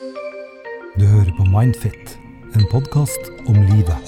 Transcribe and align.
Du 0.00 1.02
hører 1.04 1.28
på 1.36 1.44
Mindfit, 1.44 2.14
en 2.56 2.62
podkast 2.72 3.26
om 3.50 3.58
livet. 3.68 4.06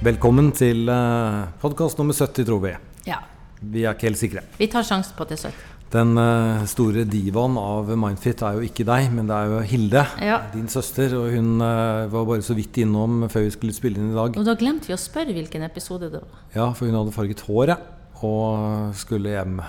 Velkommen 0.00 0.48
til 0.56 0.88
uh, 0.88 1.42
podkast 1.60 2.00
nummer 2.00 2.16
70, 2.16 2.46
tror 2.48 2.62
vi. 2.64 2.72
Ja. 3.04 3.18
Vi 3.60 3.84
er 3.84 3.92
ikke 3.92 4.08
helt 4.08 4.20
sikre. 4.22 4.46
Vi 4.56 4.70
tar 4.72 4.88
sjansen 4.88 5.12
på 5.18 5.26
at 5.26 5.34
det 5.34 5.36
er 5.36 5.42
søtt. 5.50 5.60
Den 5.92 6.16
eh, 6.16 6.62
store 6.72 7.04
divaen 7.04 7.58
av 7.60 7.92
Mindfit 8.00 8.40
er 8.48 8.56
jo 8.56 8.64
ikke 8.64 8.88
deg, 8.88 9.10
men 9.12 9.28
det 9.28 9.36
er 9.36 9.52
jo 9.52 9.60
Hilde, 9.74 10.06
Ja. 10.24 10.38
din 10.56 10.72
søster. 10.72 11.12
Og 11.20 11.36
hun 11.36 11.60
eh, 11.60 12.06
var 12.16 12.24
bare 12.32 12.40
så 12.48 12.56
vidt 12.56 12.80
innom 12.80 13.26
før 13.28 13.44
vi 13.44 13.52
skulle 13.58 13.76
spille 13.76 14.00
inn 14.00 14.14
i 14.14 14.16
dag. 14.16 14.40
Og 14.40 14.48
da 14.48 14.56
glemte 14.56 14.88
vi 14.88 14.96
å 14.96 15.00
spørre 15.04 15.36
hvilken 15.36 15.68
episode 15.68 16.08
det 16.16 16.24
var. 16.24 16.40
Ja, 16.56 16.70
for 16.72 16.88
hun 16.88 16.96
hadde 16.96 17.12
farget 17.12 17.44
håret 17.44 18.24
og 18.24 18.96
skulle 18.96 19.36
hjem, 19.36 19.60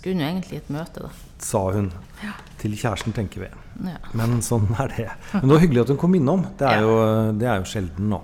Skulle 0.00 0.16
jo 0.16 0.26
egentlig 0.30 0.56
i 0.56 0.62
et 0.62 0.70
møte, 0.72 1.02
da. 1.04 1.10
sa 1.44 1.60
hun. 1.74 1.90
Til 2.60 2.72
kjæresten, 2.76 3.12
tenker 3.16 3.40
vi. 3.44 3.48
Ja. 3.84 3.98
Men 4.16 4.40
sånn 4.44 4.66
er 4.80 4.88
det. 4.96 5.06
Men 5.34 5.46
det 5.48 5.54
var 5.54 5.62
hyggelig 5.62 5.82
at 5.86 5.92
hun 5.94 6.00
kom 6.00 6.14
innom. 6.16 6.42
Det 6.58 6.66
er 6.68 6.80
Ja. 6.80 6.82
jo, 6.84 7.32
det 7.38 7.46
er 7.48 7.60
jo 7.62 7.68
sjelden 7.68 8.08
nå. 8.12 8.22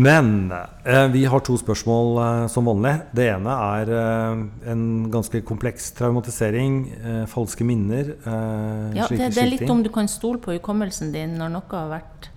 Men 0.00 0.52
eh, 0.52 1.08
vi 1.10 1.24
har 1.26 1.40
to 1.42 1.56
spørsmål 1.58 2.20
eh, 2.22 2.46
som 2.52 2.64
vanlig. 2.68 2.92
Det 3.16 3.26
ene 3.32 3.50
er 3.80 3.90
eh, 3.90 4.44
en 4.70 4.84
ganske 5.10 5.40
kompleks 5.44 5.90
traumatisering. 5.98 6.76
Eh, 7.00 7.24
falske 7.26 7.64
minner. 7.66 8.12
Eh, 8.22 8.96
Ja, 8.96 9.08
det, 9.10 9.32
det 9.34 9.42
er 9.42 9.50
litt 9.50 9.68
om 9.72 9.82
du 9.82 9.90
kan 9.90 10.06
stole 10.08 10.38
på 10.38 10.54
hukommelsen 10.54 11.10
din 11.12 11.34
når 11.40 11.50
noe 11.56 11.74
har 11.74 11.90
vært 11.96 12.28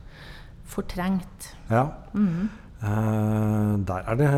fortrengt. 0.73 1.51
Ja. 1.69 1.85
Mhm. 2.13 2.49
Eh, 2.83 3.77
der 3.87 4.03
er 4.11 4.15
det 4.19 4.31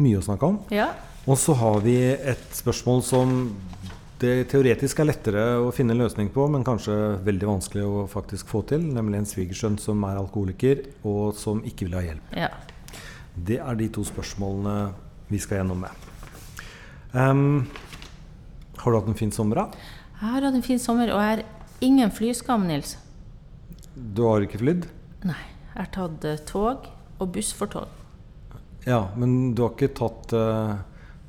mye 0.00 0.18
å 0.18 0.24
snakke 0.24 0.48
om. 0.48 0.58
Ja. 0.74 0.88
Og 1.24 1.38
så 1.40 1.54
har 1.56 1.78
vi 1.80 1.96
et 2.12 2.50
spørsmål 2.52 3.00
som 3.04 3.30
det 4.20 4.46
teoretisk 4.52 5.00
er 5.00 5.08
lettere 5.08 5.44
å 5.60 5.70
finne 5.74 5.94
en 5.94 6.02
løsning 6.04 6.28
på, 6.32 6.44
men 6.52 6.64
kanskje 6.66 6.94
veldig 7.24 7.48
vanskelig 7.48 7.84
å 7.84 8.04
faktisk 8.12 8.50
få 8.52 8.60
til. 8.68 8.84
Nemlig 8.94 9.22
en 9.22 9.28
svigersønn 9.28 9.78
som 9.80 10.04
er 10.04 10.20
alkoholiker, 10.20 10.84
og 11.08 11.32
som 11.40 11.64
ikke 11.64 11.88
vil 11.88 11.98
ha 11.98 12.04
hjelp. 12.10 12.38
ja. 12.44 12.52
Det 13.34 13.56
er 13.58 13.74
de 13.74 13.88
to 13.90 14.04
spørsmålene 14.06 14.92
vi 15.26 15.40
skal 15.42 15.58
gjennom 15.58 15.80
med. 15.82 16.04
Um, 17.10 17.64
har 18.78 18.92
du 18.92 18.98
hatt 19.00 19.08
en 19.10 19.18
fin 19.18 19.32
sommer, 19.34 19.58
da? 19.58 19.88
Jeg 20.20 20.30
har 20.36 20.46
hatt 20.46 20.54
en 20.60 20.62
fin 20.62 20.78
sommer, 20.78 21.10
og 21.10 21.18
jeg 21.18 21.32
har 21.32 21.42
ingen 21.82 22.14
flyskam, 22.14 22.68
Nils. 22.68 22.94
Du 23.96 24.22
har 24.28 24.46
ikke 24.46 24.62
flydd? 24.62 24.86
Nei. 25.26 25.40
Jeg 25.74 25.80
har 25.80 25.90
tatt 25.96 26.24
eh, 26.30 26.38
tog 26.46 26.86
og 27.18 27.30
buss 27.34 27.50
for 27.58 27.72
tog. 27.72 27.90
Ja, 28.86 29.08
men 29.18 29.54
du 29.56 29.64
har 29.64 29.72
ikke 29.74 29.90
tatt 29.98 30.34
eh, 30.38 30.76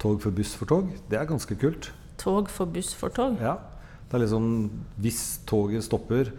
tog 0.06 0.22
for 0.22 0.36
buss 0.36 0.54
for 0.58 0.70
tog? 0.70 0.92
Det 1.10 1.18
er 1.18 1.30
ganske 1.30 1.58
kult. 1.58 1.90
Tog 2.22 2.52
for 2.54 2.70
buss 2.70 2.94
for 2.98 3.14
tog. 3.14 3.40
Ja. 3.42 3.58
Det 4.06 4.20
er 4.20 4.26
liksom 4.28 4.50
Hvis 5.02 5.22
toget 5.50 5.84
stopper, 5.84 6.30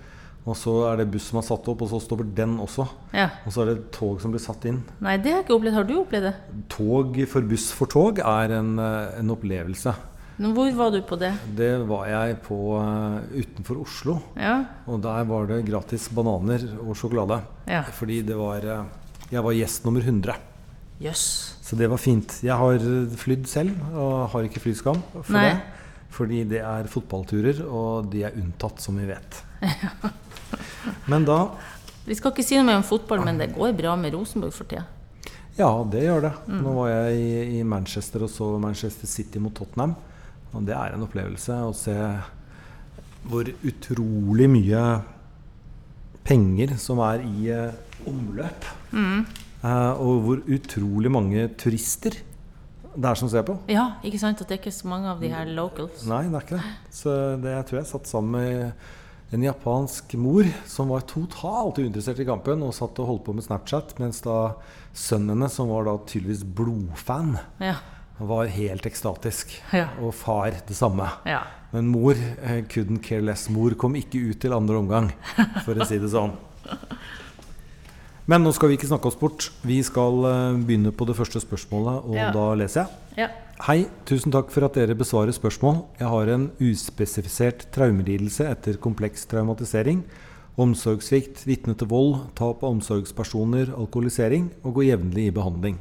og 0.46 0.54
så 0.54 0.72
er 0.92 1.00
det 1.00 1.08
buss 1.10 1.26
som 1.32 1.40
er 1.40 1.46
satt 1.48 1.66
opp, 1.72 1.80
og 1.82 1.90
så 1.90 1.98
stopper 2.04 2.28
den 2.38 2.54
også. 2.62 2.86
Ja. 3.16 3.32
Og 3.42 3.54
så 3.54 3.64
er 3.64 3.72
det 3.72 3.88
tog 3.96 4.20
som 4.22 4.30
blir 4.30 4.42
satt 4.44 4.62
inn. 4.70 4.84
Nei, 5.02 5.16
det 5.18 5.32
har 5.32 5.40
jeg 5.40 5.48
ikke 5.48 5.56
opplevd. 5.56 5.74
Har 5.74 5.88
du 5.88 5.96
opplevd 5.98 6.28
det? 6.28 6.34
Tog 6.70 7.18
for 7.32 7.48
buss 7.50 7.72
for 7.74 7.90
tog 7.90 8.20
er 8.22 8.54
en, 8.60 8.76
eh, 8.78 9.18
en 9.18 9.34
opplevelse. 9.34 9.96
Men 10.36 10.52
Hvor 10.54 10.70
var 10.76 10.90
du 10.92 11.00
på 11.02 11.18
det? 11.18 11.32
Det 11.56 11.72
var 11.88 12.06
jeg 12.06 12.38
på 12.46 12.58
eh, 12.78 13.40
utenfor 13.42 13.82
Oslo. 13.82 14.20
Ja. 14.38 14.60
Og 14.86 15.00
der 15.02 15.24
var 15.26 15.46
det 15.50 15.64
gratis 15.66 16.06
bananer 16.14 16.62
og 16.78 16.94
sjokolade. 16.94 17.40
Ja. 17.66 17.82
Fordi 17.82 18.22
det 18.22 18.36
var 18.38 18.62
eh, 18.62 18.84
Jeg 19.32 19.42
var 19.42 19.56
gjest 19.56 19.84
nummer 19.84 20.00
100. 20.00 20.36
Jøss. 21.02 21.24
Så 21.66 21.76
det 21.76 21.88
var 21.92 22.00
fint. 22.00 22.38
Jeg 22.46 22.56
har 22.56 22.84
flydd 23.20 23.48
selv 23.50 23.74
og 23.92 24.28
har 24.32 24.46
ikke 24.48 24.62
flyskam 24.64 25.00
for 25.16 25.34
Nei. 25.36 25.48
det. 25.50 25.56
Fordi 26.16 26.42
det 26.48 26.62
er 26.64 26.88
fotballturer, 26.88 27.60
og 27.66 28.06
de 28.12 28.22
er 28.24 28.36
unntatt, 28.38 28.80
som 28.80 28.96
vi 28.96 29.08
vet. 29.08 29.40
Men 31.10 31.26
da 31.26 31.40
Vi 32.06 32.14
skal 32.14 32.32
ikke 32.32 32.44
si 32.46 32.56
noe 32.56 32.68
mer 32.68 32.78
om 32.78 32.86
fotball, 32.86 33.24
men 33.26 33.40
det 33.40 33.48
går 33.50 33.72
bra 33.74 33.96
med 33.98 34.14
Rosenborg 34.14 34.54
for 34.54 34.68
tida. 34.70 34.84
Ja, 35.58 35.70
det 35.90 36.04
gjør 36.04 36.20
det. 36.28 36.30
Mm. 36.46 36.60
Nå 36.62 36.74
var 36.76 36.90
jeg 36.92 37.16
i, 37.18 37.58
i 37.58 37.62
Manchester 37.66 38.22
og 38.22 38.30
så 38.30 38.52
Manchester 38.62 39.10
City 39.10 39.42
mot 39.42 39.54
Tottenham. 39.56 39.96
Og 40.54 40.62
det 40.68 40.76
er 40.76 40.94
en 40.94 41.02
opplevelse 41.02 41.56
å 41.66 41.72
se 41.74 41.96
hvor 43.26 43.50
utrolig 43.66 44.46
mye 44.52 44.84
penger 46.26 46.76
som 46.78 47.02
er 47.02 47.24
i 47.26 47.50
eh, 47.50 48.06
omløp. 48.06 48.70
Mm. 48.94 49.26
Eh, 49.66 50.00
og 50.02 50.20
hvor 50.26 50.42
utrolig 50.56 51.10
mange 51.10 51.48
turister 51.58 52.14
det 52.96 53.08
er 53.10 53.18
som 53.18 53.28
ser 53.28 53.42
på. 53.44 53.58
Ja, 53.68 53.88
ikke 54.06 54.20
sant? 54.22 54.40
At 54.40 54.48
det 54.48 54.56
er 54.56 54.60
ikke 54.62 54.72
så 54.72 54.88
mange 54.88 55.10
av 55.10 55.18
de 55.20 55.28
her 55.28 55.48
locals. 55.52 56.06
Nei, 56.08 56.22
det 56.30 56.38
er 56.38 56.46
ikke 56.46 56.60
det. 56.62 56.70
Så 56.96 57.16
det 57.42 57.50
jeg 57.52 57.66
tror 57.68 57.78
jeg 57.82 57.88
satt 57.90 58.08
sammen 58.08 58.38
med 58.38 59.34
en 59.36 59.42
japansk 59.44 60.14
mor 60.22 60.46
som 60.70 60.88
var 60.94 61.02
totalt 61.10 61.80
uinteressert 61.82 62.22
i 62.22 62.26
kampen 62.28 62.62
og 62.64 62.72
satt 62.76 62.96
og 63.02 63.08
holdt 63.10 63.24
på 63.26 63.34
med 63.36 63.44
Snapchat, 63.44 63.96
mens 64.00 64.22
da 64.24 64.36
sønnen 64.96 65.34
hennes, 65.34 65.56
som 65.58 65.68
var 65.74 65.84
da 65.90 65.96
tydeligvis 66.08 66.44
blodfan, 66.56 67.34
Ja. 67.60 67.74
var 68.22 68.46
helt 68.54 68.86
ekstatisk. 68.88 69.52
Ja. 69.76 69.90
Og 70.00 70.14
far 70.14 70.54
det 70.66 70.76
samme. 70.78 71.10
ja. 71.26 71.42
Men 71.74 71.88
mor 71.92 72.14
eh, 72.14 72.62
couldn't 72.70 73.02
care 73.02 73.20
less. 73.20 73.50
Mor 73.50 73.74
kom 73.76 73.96
ikke 73.98 74.22
ut 74.30 74.38
til 74.40 74.54
andre 74.54 74.78
omgang, 74.78 75.10
for 75.66 75.74
å 75.74 75.84
si 75.84 75.98
det 76.00 76.08
sånn. 76.14 76.32
Men 78.26 78.42
nå 78.42 78.50
skal 78.56 78.72
vi 78.72 78.76
ikke 78.78 78.88
snakke 78.90 79.06
oss 79.06 79.18
bort. 79.20 79.50
Vi 79.66 79.78
skal 79.86 80.24
eh, 80.26 80.56
begynne 80.66 80.90
på 80.94 81.06
det 81.06 81.14
første 81.18 81.38
spørsmålet, 81.42 82.06
og 82.08 82.14
Ja. 82.18 82.30
da 82.34 82.46
leser 82.58 82.80
jeg. 82.86 82.88
ja. 83.22 83.28
Hei, 83.66 83.86
tusen 84.04 84.30
takk 84.34 84.50
for 84.52 84.66
at 84.66 84.74
dere 84.74 84.94
besvarer 84.94 85.32
spørsmål. 85.32 85.78
Jeg 85.98 86.08
har 86.12 86.28
en 86.28 86.50
uspesifisert 86.60 87.62
traumelidelse 87.72 88.44
etter 88.50 88.76
kompleks 88.76 89.24
traumatisering, 89.30 90.02
omsorgssvikt, 90.58 91.46
vitne 91.46 91.74
til 91.78 91.88
vold, 91.88 92.18
tap 92.36 92.62
av 92.62 92.74
omsorgspersoner, 92.74 93.70
alkoholisering 93.72 94.50
og 94.62 94.74
går 94.74 94.84
jevnlig 94.90 95.28
i 95.28 95.32
behandling. 95.38 95.78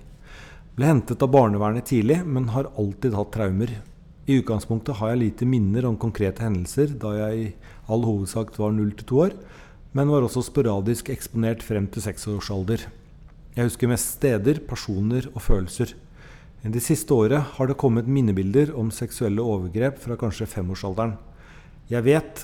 Ble 0.77 0.85
hentet 0.85 1.21
av 1.23 1.31
barnevernet 1.33 1.85
tidlig, 1.89 2.21
men 2.25 2.47
har 2.55 2.69
alltid 2.77 3.13
hatt 3.15 3.33
traumer. 3.35 3.73
I 4.27 4.39
utgangspunktet 4.41 4.95
har 4.95 5.09
jeg 5.09 5.19
lite 5.19 5.45
minner 5.45 5.85
om 5.89 5.97
konkrete 5.97 6.43
hendelser, 6.43 6.95
da 6.97 7.11
jeg 7.17 7.43
i 7.43 7.53
all 7.91 8.03
hovedsak 8.07 8.55
var 8.57 8.71
0 8.71 8.91
til 9.01 9.05
2 9.11 9.19
år, 9.27 9.35
men 9.95 10.11
var 10.11 10.25
også 10.25 10.43
sporadisk 10.43 11.07
eksponert 11.13 11.61
frem 11.63 11.85
til 11.87 12.03
seksårsalder. 12.03 12.81
Jeg 13.55 13.69
husker 13.69 13.87
mest 13.87 14.17
steder, 14.17 14.59
personer 14.67 15.29
og 15.31 15.39
følelser. 15.45 15.93
Det 16.65 16.81
siste 16.83 17.13
året 17.15 17.55
har 17.55 17.69
det 17.69 17.77
kommet 17.79 18.09
minnebilder 18.09 18.73
om 18.75 18.89
seksuelle 18.91 19.43
overgrep 19.43 20.01
fra 20.03 20.17
kanskje 20.19 20.49
femårsalderen. 20.51 21.15
Jeg 21.87 22.03
vet 22.03 22.43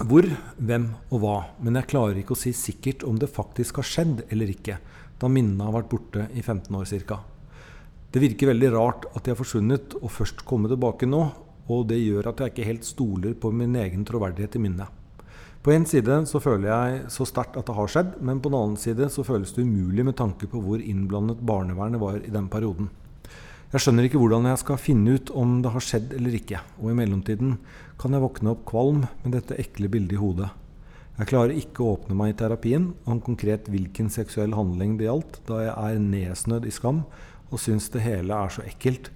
hvor, 0.00 0.24
hvem 0.56 0.88
og 1.12 1.20
hva, 1.20 1.36
men 1.60 1.76
jeg 1.76 1.90
klarer 1.92 2.22
ikke 2.22 2.34
å 2.34 2.40
si 2.40 2.54
sikkert 2.56 3.04
om 3.04 3.20
det 3.20 3.28
faktisk 3.34 3.82
har 3.82 3.90
skjedd 3.90 4.24
eller 4.30 4.54
ikke, 4.54 4.78
da 5.20 5.28
minnene 5.30 5.68
har 5.68 5.76
vært 5.76 5.92
borte 5.92 6.28
i 6.32 6.40
15 6.40 6.72
år 6.80 6.88
ca. 7.04 7.20
Det 8.14 8.22
virker 8.22 8.54
veldig 8.54 8.72
rart 8.72 9.08
at 9.12 9.26
de 9.26 9.34
har 9.34 9.42
forsvunnet 9.42 9.98
og 10.00 10.10
først 10.14 10.46
komme 10.48 10.72
tilbake 10.72 11.06
nå, 11.10 11.24
og 11.68 11.88
det 11.90 12.00
gjør 12.00 12.30
at 12.30 12.40
jeg 12.40 12.54
ikke 12.54 12.70
helt 12.72 12.88
stoler 12.88 13.36
på 13.36 13.52
min 13.52 13.76
egen 13.76 14.06
troverdighet 14.08 14.56
i 14.56 14.68
minnet. 14.70 15.03
På 15.64 15.72
en 15.72 15.86
side 15.88 16.18
så 16.28 16.40
føler 16.44 16.68
jeg 16.68 16.96
så 17.08 17.24
sterkt 17.24 17.54
at 17.56 17.64
det 17.64 17.74
har 17.78 17.88
skjedd, 17.88 18.18
men 18.20 18.42
på 18.44 18.50
den 18.52 18.58
annen 18.58 18.76
side 18.76 19.06
så 19.08 19.22
føles 19.24 19.54
det 19.56 19.62
umulig 19.64 20.04
med 20.04 20.18
tanke 20.18 20.44
på 20.50 20.60
hvor 20.60 20.82
innblandet 20.82 21.40
barnevernet 21.40 22.02
var 22.02 22.18
i 22.20 22.32
den 22.34 22.50
perioden. 22.52 22.90
Jeg 23.72 23.80
skjønner 23.80 24.04
ikke 24.04 24.20
hvordan 24.20 24.50
jeg 24.50 24.60
skal 24.60 24.76
finne 24.78 25.14
ut 25.16 25.32
om 25.32 25.54
det 25.64 25.72
har 25.72 25.86
skjedd 25.86 26.12
eller 26.18 26.36
ikke, 26.36 26.60
og 26.82 26.92
i 26.92 26.98
mellomtiden 26.98 27.56
kan 27.96 28.12
jeg 28.12 28.22
våkne 28.26 28.52
opp 28.52 28.66
kvalm 28.68 29.00
med 29.22 29.38
dette 29.38 29.56
ekle 29.64 29.88
bildet 29.88 30.18
i 30.18 30.20
hodet. 30.20 30.50
Jeg 31.16 31.30
klarer 31.32 31.56
ikke 31.56 31.80
å 31.80 31.96
åpne 31.96 32.20
meg 32.20 32.34
i 32.34 32.38
terapien 32.44 32.90
om 33.08 33.24
konkret 33.24 33.72
hvilken 33.72 34.12
seksuell 34.12 34.52
handling 34.52 34.98
det 35.00 35.08
gjaldt, 35.08 35.40
da 35.48 35.64
jeg 35.64 35.74
er 35.80 36.06
nedsnødd 36.10 36.68
i 36.68 36.76
skam 36.76 37.06
og 37.48 37.64
syns 37.64 37.88
det 37.94 38.04
hele 38.04 38.36
er 38.36 38.52
så 38.52 38.68
ekkelt 38.68 39.14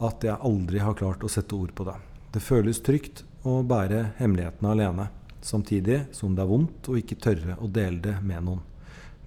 at 0.00 0.24
jeg 0.24 0.40
aldri 0.48 0.80
har 0.80 0.96
klart 0.96 1.28
å 1.28 1.28
sette 1.28 1.60
ord 1.60 1.76
på 1.76 1.90
det. 1.92 2.00
Det 2.32 2.40
føles 2.40 2.80
trygt 2.80 3.26
å 3.44 3.60
bære 3.68 4.14
hemmelighetene 4.16 4.72
alene, 4.78 5.10
samtidig 5.42 6.02
som 6.16 6.34
det 6.36 6.44
er 6.44 6.50
vondt 6.50 6.90
å 6.90 6.96
ikke 7.00 7.18
tørre 7.20 7.56
å 7.60 7.68
dele 7.70 8.00
det 8.04 8.16
med 8.24 8.44
noen. 8.46 8.62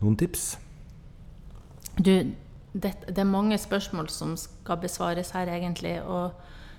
Noen 0.01 0.18
tips? 0.19 0.54
Du, 1.98 2.12
det, 2.74 2.92
det 3.07 3.19
er 3.21 3.30
mange 3.30 3.57
spørsmål 3.62 4.10
som 4.12 4.36
skal 4.39 4.81
besvares 4.81 5.31
her, 5.36 5.50
egentlig. 5.54 5.95
Og 6.01 6.33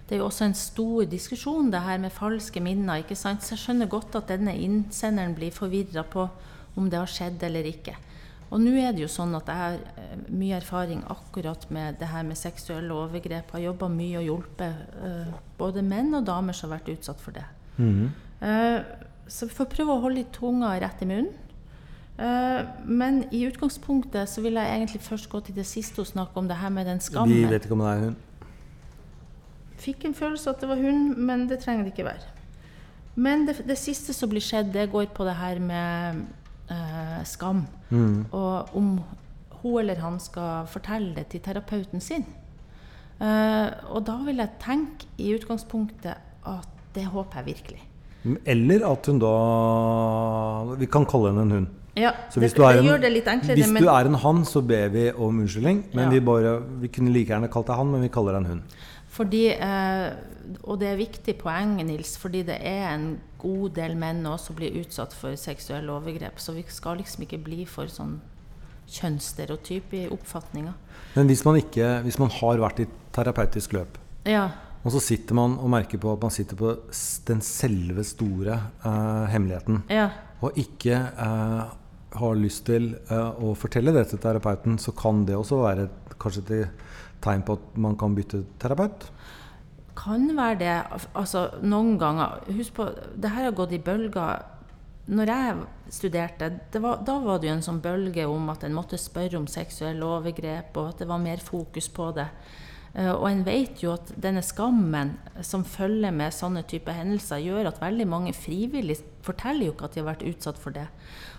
det 0.08 0.16
er 0.16 0.22
jo 0.22 0.28
også 0.28 0.48
en 0.48 0.58
stor 0.58 1.06
diskusjon, 1.08 1.70
det 1.72 1.84
her 1.84 2.00
med 2.02 2.12
falske 2.12 2.60
minner. 2.60 3.02
ikke 3.02 3.18
sant? 3.18 3.42
Så 3.42 3.54
jeg 3.54 3.64
skjønner 3.64 3.90
godt 3.90 4.18
at 4.20 4.32
denne 4.32 4.56
innsenderen 4.60 5.36
blir 5.36 5.54
forvirra 5.54 6.04
på 6.04 6.28
om 6.74 6.90
det 6.90 6.98
har 6.98 7.10
skjedd 7.10 7.42
eller 7.46 7.70
ikke. 7.70 7.94
Og 8.52 8.60
nå 8.60 8.74
er 8.78 8.92
det 8.94 9.02
jo 9.02 9.10
sånn 9.10 9.32
at 9.34 9.48
jeg 9.50 9.58
har 9.58 9.78
eh, 9.98 10.26
mye 10.30 10.58
erfaring 10.60 11.00
akkurat 11.10 11.64
med 11.74 11.96
det 11.98 12.10
her 12.12 12.26
med 12.26 12.38
seksuelle 12.38 12.94
overgrep. 12.94 13.48
Jeg 13.48 13.56
har 13.56 13.64
jobba 13.70 13.88
mye 13.90 14.20
og 14.20 14.28
hjulpet 14.28 15.00
uh, 15.00 15.32
både 15.58 15.82
menn 15.82 16.12
og 16.14 16.26
damer 16.28 16.54
som 16.54 16.70
har 16.70 16.78
vært 16.78 16.92
utsatt 16.94 17.22
for 17.22 17.34
det. 17.34 17.46
Eh, 18.44 18.78
så 19.28 19.48
vi 19.48 19.56
får 19.56 19.70
prøve 19.72 19.94
å 19.94 20.02
holde 20.02 20.22
litt 20.22 20.34
tunga 20.36 20.74
rett 20.82 21.02
i 21.02 21.08
munnen. 21.08 21.32
Eh, 22.14 22.60
men 22.86 23.24
i 23.34 23.42
utgangspunktet 23.48 24.30
så 24.30 24.44
vil 24.44 24.60
jeg 24.60 24.76
egentlig 24.76 25.02
først 25.02 25.26
gå 25.32 25.40
til 25.46 25.56
det 25.56 25.66
siste 25.66 26.02
og 26.02 26.10
snakke 26.10 26.38
om 26.38 26.50
det 26.50 26.60
her 26.60 26.70
med 26.70 26.86
den 26.86 27.02
skammen. 27.02 27.34
Vi 27.34 27.48
vet 27.50 27.66
ikke 27.66 27.74
om 27.74 27.82
det 27.82 27.90
er 27.94 28.04
hun. 28.04 28.20
fikk 29.84 30.06
en 30.08 30.14
følelse 30.16 30.50
at 30.50 30.62
det 30.62 30.68
var 30.70 30.80
hun, 30.80 31.10
men 31.26 31.48
det 31.48 31.58
trenger 31.64 31.84
det 31.84 31.92
ikke 31.92 32.06
være. 32.06 32.30
Men 33.14 33.44
det, 33.46 33.58
det 33.66 33.76
siste 33.78 34.14
som 34.16 34.30
blir 34.30 34.42
skjedd, 34.42 34.72
det 34.74 34.88
går 34.90 35.10
på 35.14 35.26
det 35.26 35.34
her 35.38 35.58
med 35.60 36.22
eh, 36.70 37.20
skam. 37.28 37.66
Mm. 37.90 38.24
Og 38.30 38.76
om 38.78 38.96
hun 39.60 39.80
eller 39.80 40.00
han 40.00 40.18
skal 40.20 40.68
fortelle 40.70 41.14
det 41.16 41.26
til 41.32 41.42
terapeuten 41.44 42.00
sin. 42.00 42.24
Eh, 43.20 43.68
og 43.90 44.04
da 44.06 44.16
vil 44.26 44.42
jeg 44.42 44.60
tenke 44.62 45.10
i 45.18 45.34
utgangspunktet 45.36 46.16
at 46.44 46.70
det 46.94 47.06
håper 47.10 47.40
jeg 47.40 47.50
virkelig. 47.52 47.82
Eller 48.46 48.84
at 48.88 49.06
hun 49.06 49.18
da 49.20 49.32
Vi 50.80 50.86
kan 50.86 51.04
kalle 51.04 51.32
henne 51.32 51.42
en 51.44 51.50
hund. 51.58 51.66
Ja, 51.94 52.10
Så 52.30 52.40
det, 52.40 52.54
du 52.56 52.62
er, 52.64 52.80
en, 52.80 53.00
det 53.00 53.26
enklere. 53.28 53.54
hvis 53.54 53.70
men, 53.70 53.82
du 53.82 53.88
er 53.88 54.08
en 54.08 54.14
han, 54.18 54.44
så 54.44 54.60
ber 54.66 54.88
vi 54.90 55.12
om 55.12 55.38
unnskyldning. 55.44 55.84
Men 55.94 56.04
Ja. 56.04 56.10
vi, 56.10 56.20
bare, 56.20 56.54
vi 56.80 56.88
kunne 56.88 57.12
like 57.12 57.30
gjerne 57.30 57.48
kalt 57.48 57.66
deg 57.68 57.76
han, 57.76 57.92
men 57.92 58.02
vi 58.02 58.08
kaller 58.08 58.32
deg 58.32 58.40
en 58.42 58.50
hund. 58.50 58.62
Fordi, 59.14 59.44
eh, 59.54 60.12
og 60.64 60.80
det 60.80 60.88
er 60.88 60.96
viktig 60.98 61.36
poeng, 61.38 61.76
Nils, 61.86 62.16
fordi 62.18 62.42
det 62.42 62.58
er 62.60 62.94
en 62.96 63.20
god 63.38 63.76
del 63.76 63.94
menn 63.94 64.24
også 64.26 64.46
som 64.50 64.56
blir 64.56 64.74
utsatt 64.80 65.14
for 65.14 65.36
seksuelle 65.36 65.92
overgrep. 65.92 66.40
Så 66.42 66.52
vi 66.56 66.64
skal 66.66 66.96
liksom 66.98 67.22
ikke 67.28 67.38
bli 67.44 67.64
for 67.64 67.86
sånn 67.86 68.20
kjønnsstereotyp 68.90 69.94
i 69.94 70.08
oppfatninga. 70.10 70.74
Men 71.14 71.30
hvis 71.30 71.44
man, 71.46 71.56
ikke, 71.62 72.00
hvis 72.02 72.18
man 72.18 72.30
har 72.40 72.58
vært 72.58 72.80
i 72.80 72.86
terapeutisk 73.14 73.72
løp, 73.78 74.00
Ja, 74.26 74.48
og 74.84 74.92
så 74.92 75.00
sitter 75.00 75.36
man 75.36 75.56
og 75.56 75.70
merker 75.72 76.00
på 76.00 76.12
at 76.12 76.24
man 76.24 76.32
sitter 76.34 76.58
på 76.60 76.74
den 77.28 77.40
selve 77.44 78.04
store 78.04 78.58
eh, 78.84 79.24
hemmeligheten, 79.32 79.82
ja, 79.92 80.10
og 80.44 80.58
ikke 80.60 80.98
eh, 81.00 81.72
har 82.14 82.38
lyst 82.38 82.66
til 82.68 82.92
eh, 83.08 83.42
å 83.42 83.54
fortelle 83.58 83.94
det 83.96 84.06
til 84.10 84.20
terapeuten, 84.22 84.78
så 84.78 84.94
kan 84.96 85.24
det 85.26 85.38
også 85.38 85.62
være 85.62 85.88
kanskje 86.20 86.44
et 86.44 86.84
tegn 87.24 87.44
på 87.46 87.56
at 87.56 87.78
man 87.80 87.96
kan 87.98 88.14
bytte 88.14 88.44
terapeut. 88.60 89.08
kan 89.96 90.26
være 90.36 90.58
det. 90.58 90.74
Altså, 91.14 91.48
noen 91.62 91.98
ganger 91.98 92.42
Husk 92.50 92.74
på, 92.74 92.88
det 93.16 93.30
her 93.30 93.48
har 93.48 93.56
gått 93.56 93.72
i 93.72 93.78
bølger. 93.78 94.42
Når 95.06 95.30
jeg 95.30 95.56
studerte, 95.92 96.50
det 96.72 96.80
var, 96.82 97.02
da 97.04 97.18
var 97.20 97.38
det 97.38 97.48
jo 97.50 97.54
en 97.58 97.64
sånn 97.64 97.80
bølge 97.84 98.24
om 98.26 98.48
at 98.52 98.64
en 98.64 98.74
måtte 98.74 98.98
spørre 98.98 99.36
om 99.38 99.46
seksuelle 99.46 100.04
overgrep, 100.04 100.76
og 100.76 100.94
at 100.94 101.02
det 101.02 101.08
var 101.08 101.20
mer 101.20 101.42
fokus 101.44 101.90
på 101.92 102.10
det. 102.16 102.28
Eh, 102.94 103.10
og 103.10 103.26
en 103.26 103.42
vet 103.46 103.82
jo 103.82 103.94
at 103.96 104.12
denne 104.22 104.42
skammen 104.44 105.16
som 105.42 105.64
følger 105.66 106.14
med 106.14 106.34
sånne 106.34 106.62
type 106.70 106.92
hendelser, 106.94 107.42
gjør 107.42 107.72
at 107.72 107.80
veldig 107.82 108.06
mange 108.06 108.34
frivillig 108.36 109.00
forteller 109.26 109.68
jo 109.68 109.74
ikke 109.74 109.88
at 109.88 109.96
de 109.96 110.02
har 110.02 110.10
vært 110.12 110.26
utsatt 110.30 110.60
for 110.60 110.76
det. 110.76 110.86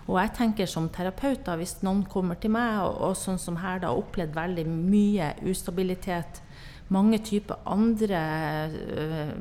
Og 0.05 0.19
jeg 0.19 0.33
tenker 0.37 0.69
som 0.69 0.89
terapeut, 0.93 1.45
da, 1.47 1.55
hvis 1.57 1.79
noen 1.85 2.03
kommer 2.11 2.37
til 2.37 2.51
meg, 2.53 2.81
og, 2.83 2.99
og 3.07 3.19
sånn 3.19 3.39
som 3.41 3.61
her 3.63 3.79
da, 3.81 3.89
har 3.93 4.01
opplevd 4.01 4.35
veldig 4.35 4.65
mye 4.69 5.31
ustabilitet, 5.47 6.41
mange 6.93 7.17
typer 7.25 7.63
andre 7.65 8.19
øh, 8.69 9.31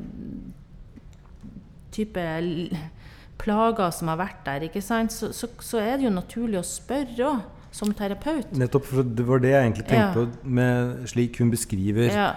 typer 1.93 2.47
plager 3.43 3.91
som 3.93 4.09
har 4.09 4.23
vært 4.23 4.47
der? 4.47 4.65
Så, 4.81 5.33
så, 5.37 5.51
så 5.61 5.83
er 5.83 5.99
det 5.99 6.07
jo 6.07 6.15
naturlig 6.15 6.63
å 6.63 6.67
spørre 6.69 7.29
òg, 7.29 7.45
som 7.75 7.91
terapeut. 7.97 8.53
Nettopp, 8.55 8.85
for 8.87 9.03
det 9.03 9.25
var 9.27 9.41
det 9.43 9.51
jeg 9.51 9.63
egentlig 9.67 9.87
tenkte 9.89 10.05
Ja. 10.05 10.13
på 10.15 10.29
med 10.61 11.09
slik 11.11 11.39
hun 11.43 11.51
beskriver 11.51 12.07
Ja, 12.15 12.29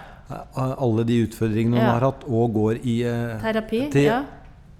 alle 0.54 1.04
de 1.08 1.20
utfordringene 1.26 1.78
hun 1.78 1.86
Ja. 1.86 1.92
har 1.98 2.00
hatt, 2.10 2.24
og 2.26 2.52
går 2.54 2.80
i 2.84 3.02
eh, 3.04 3.38
terapi. 3.40 3.90
til- 3.92 4.02
ja. 4.10 4.24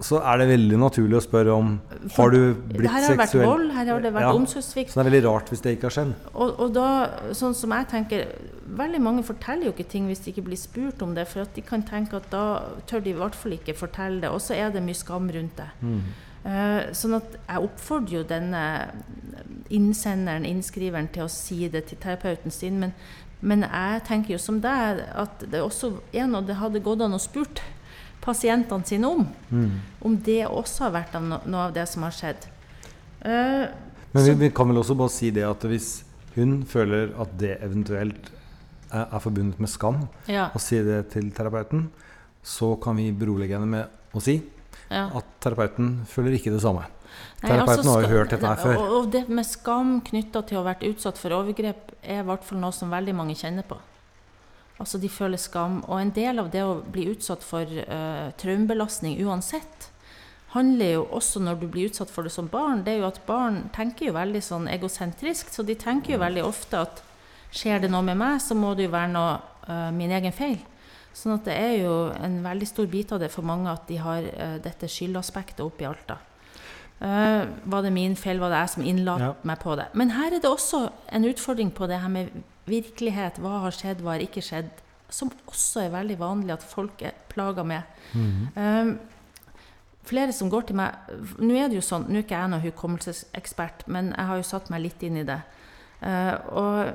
Så 0.00 0.20
er 0.22 0.38
det 0.38 0.46
veldig 0.48 0.78
naturlig 0.78 1.16
å 1.18 1.22
spørre 1.26 1.52
om 1.56 1.80
Har 2.16 2.30
du 2.30 2.54
blitt 2.54 2.88
Her 2.88 3.00
har 3.02 3.16
det 3.16 3.18
vært 3.18 3.44
vold, 3.44 3.72
her 3.72 3.84
har 3.86 4.00
det 4.00 4.12
vært 4.14 4.34
omsorgssvikt. 4.34 4.90
Så 4.92 5.02
det 5.02 5.06
er 5.06 5.10
veldig 5.10 5.24
rart 5.26 5.48
hvis 5.50 5.60
det 5.60 5.72
ikke 5.76 5.82
har 5.82 5.90
skjedd. 5.90 6.12
Og, 6.36 6.60
og 6.60 6.72
da, 6.72 7.10
sånn 7.32 7.54
som 7.54 7.70
jeg 7.70 7.88
tenker 7.88 8.26
Veldig 8.68 9.00
mange 9.00 9.24
forteller 9.24 9.64
jo 9.64 9.72
ikke 9.72 9.88
ting 9.88 10.06
hvis 10.06 10.20
de 10.22 10.30
ikke 10.30 10.44
blir 10.44 10.56
spurt 10.56 11.00
om 11.02 11.14
det, 11.14 11.26
for 11.26 11.40
at 11.40 11.54
de 11.54 11.62
kan 11.62 11.82
tenke 11.82 12.12
at 12.14 12.28
da 12.30 12.60
tør 12.86 13.00
de 13.02 13.10
i 13.10 13.14
hvert 13.14 13.34
fall 13.34 13.52
ikke 13.52 13.74
fortelle 13.74 14.20
det. 14.20 14.28
Og 14.30 14.38
så 14.44 14.54
er 14.54 14.70
det 14.70 14.82
mye 14.84 14.94
skam 14.94 15.26
rundt 15.30 15.56
det. 15.56 15.70
Eh, 15.82 15.88
sånn 16.42 17.16
at 17.18 17.34
jeg 17.36 17.64
oppfordrer 17.66 18.20
jo 18.20 18.26
denne 18.28 18.62
innsenderen, 19.74 20.46
innskriveren, 20.48 21.10
til 21.12 21.26
å 21.26 21.32
si 21.32 21.66
det 21.72 21.86
til 21.90 21.98
terapeuten 22.00 22.54
sin. 22.54 22.78
Men, 22.80 22.94
men 23.40 23.66
jeg 23.66 24.04
tenker 24.08 24.36
jo 24.36 24.40
som 24.42 24.60
deg 24.64 25.02
at 25.12 25.44
det 25.50 25.60
også 25.64 25.96
er 26.12 26.30
noe 26.30 26.46
det 26.46 26.58
hadde 26.60 26.84
gått 26.84 27.04
an 27.04 27.16
å 27.16 27.22
spurt 27.22 27.62
pasientene 28.24 28.86
sine 28.88 29.08
om. 29.08 29.26
Om 30.04 30.16
det 30.24 30.42
også 30.46 30.86
har 30.86 30.96
vært 30.98 31.18
noe 31.20 31.68
av 31.68 31.76
det 31.76 31.86
som 31.90 32.04
har 32.06 32.16
skjedd. 32.16 32.48
Uh, 33.24 33.66
Men 34.12 34.24
vi, 34.24 34.34
vi 34.46 34.50
kan 34.54 34.68
vel 34.70 34.80
også 34.80 34.96
bare 34.98 35.12
si 35.12 35.30
det 35.34 35.46
at 35.46 35.64
hvis 35.68 36.02
hun 36.36 36.60
føler 36.68 37.10
at 37.18 37.32
det 37.40 37.56
eventuelt 37.64 38.30
er, 38.92 39.04
er 39.04 39.20
forbundet 39.20 39.58
med 39.60 39.70
skam, 39.70 40.04
ja, 40.30 40.48
og 40.54 40.62
sier 40.62 40.86
det 40.86 41.00
til 41.12 41.32
terapeuten, 41.34 41.88
så 42.46 42.76
kan 42.80 42.96
vi 42.96 43.10
berolige 43.12 43.58
henne 43.58 43.68
med 43.68 44.14
å 44.16 44.22
si 44.22 44.38
ja. 44.90 45.08
at 45.20 45.34
terapeuten 45.44 46.00
føler 46.08 46.38
ikke 46.38 46.52
det 46.54 46.62
samme. 46.64 46.86
Nei, 47.42 47.52
Terapeuten 47.52 47.84
altså, 47.84 47.92
har 47.92 48.02
jo 48.02 48.16
hørt 48.16 48.32
dette 48.34 48.48
her 48.50 48.58
før. 48.62 48.80
Og, 48.80 48.94
og 48.96 49.12
det 49.14 49.22
med 49.30 49.46
skam 49.46 49.92
knytta 50.06 50.42
til 50.46 50.58
å 50.58 50.62
ha 50.62 50.70
vært 50.72 50.88
utsatt 50.88 51.20
for 51.20 51.34
overgrep, 51.36 51.92
er 52.02 52.22
i 52.22 52.26
hvert 52.26 52.46
fall 52.46 52.60
noe 52.62 52.74
som 52.74 52.90
veldig 52.90 53.14
mange 53.16 53.36
kjenner 53.38 53.66
på. 53.66 53.78
Altså 54.78 54.98
De 55.02 55.10
føler 55.10 55.40
skam. 55.40 55.80
Og 55.86 56.00
en 56.00 56.10
del 56.14 56.42
av 56.42 56.50
det 56.54 56.64
å 56.66 56.80
bli 56.82 57.08
utsatt 57.12 57.44
for 57.46 57.66
uh, 57.66 58.30
traumebelastning 58.38 59.18
uansett, 59.26 59.90
handler 60.54 60.94
jo 60.94 61.04
også 61.12 61.42
når 61.44 61.60
du 61.60 61.66
blir 61.68 61.90
utsatt 61.90 62.10
for 62.10 62.24
det 62.24 62.32
som 62.32 62.46
barn, 62.48 62.80
det 62.84 62.94
er 62.94 63.02
jo 63.02 63.10
at 63.10 63.20
barn 63.26 63.66
tenker 63.74 64.08
jo 64.08 64.16
veldig 64.16 64.40
sånn 64.44 64.70
egosentrisk. 64.72 65.52
Så 65.52 65.64
de 65.66 65.76
tenker 65.78 66.16
jo 66.16 66.22
veldig 66.22 66.46
ofte 66.46 66.80
at 66.86 67.02
skjer 67.54 67.84
det 67.84 67.92
noe 67.92 68.04
med 68.06 68.18
meg, 68.20 68.40
så 68.42 68.56
må 68.56 68.74
det 68.76 68.88
jo 68.88 68.94
være 68.94 69.12
noe 69.12 69.38
uh, 69.68 69.88
min 69.94 70.14
egen 70.14 70.34
feil. 70.34 70.58
Sånn 71.18 71.34
at 71.34 71.48
det 71.48 71.54
er 71.58 71.72
jo 71.80 71.94
en 72.14 72.36
veldig 72.44 72.68
stor 72.70 72.86
bit 72.90 73.10
av 73.14 73.22
det 73.24 73.30
for 73.34 73.46
mange 73.46 73.70
at 73.72 73.88
de 73.90 73.96
har 73.98 74.22
eh, 74.28 74.58
dette 74.62 74.86
skyldaspektet 74.90 75.64
oppi 75.64 75.86
alt. 75.88 76.04
da. 76.06 76.18
Eh, 77.00 77.46
var 77.70 77.82
det 77.82 77.92
min 77.94 78.14
feil? 78.18 78.38
Var 78.42 78.50
det 78.54 78.60
jeg 78.62 78.70
som 78.76 78.84
innla 78.86 79.18
Ja. 79.18 79.32
meg 79.42 79.58
på 79.62 79.74
det? 79.78 79.88
Men 79.94 80.10
her 80.14 80.34
er 80.34 80.40
det 80.40 80.50
også 80.50 80.90
en 81.08 81.24
utfordring 81.24 81.72
på 81.74 81.88
det 81.90 82.00
her 82.00 82.08
med 82.08 82.30
virkelighet. 82.66 83.38
Hva 83.42 83.60
har 83.64 83.74
skjedd, 83.74 84.02
hva 84.02 84.14
har 84.16 84.20
ikke 84.22 84.42
skjedd? 84.42 84.70
Som 85.10 85.30
også 85.48 85.86
er 85.86 85.90
veldig 85.94 86.18
vanlig 86.18 86.52
at 86.52 86.62
folk 86.62 87.02
er 87.02 87.12
plaga 87.28 87.64
med. 87.64 87.82
Eh, 88.14 88.94
flere 90.04 90.32
som 90.32 90.50
går 90.50 90.66
til 90.66 90.76
meg 90.76 90.94
Nå 91.38 91.54
er 91.56 91.68
det 91.68 91.76
jo 91.78 91.84
sånn, 91.84 92.06
nå 92.08 92.18
er 92.18 92.22
ikke 92.26 92.38
jeg 92.38 92.50
noen 92.50 92.62
hukommelsesekspert, 92.62 93.86
men 93.88 94.12
jeg 94.16 94.26
har 94.26 94.36
jo 94.36 94.42
satt 94.42 94.70
meg 94.70 94.82
litt 94.82 95.02
inn 95.02 95.16
i 95.16 95.24
det. 95.24 95.40
Uh, 96.00 96.34
og 96.54 96.94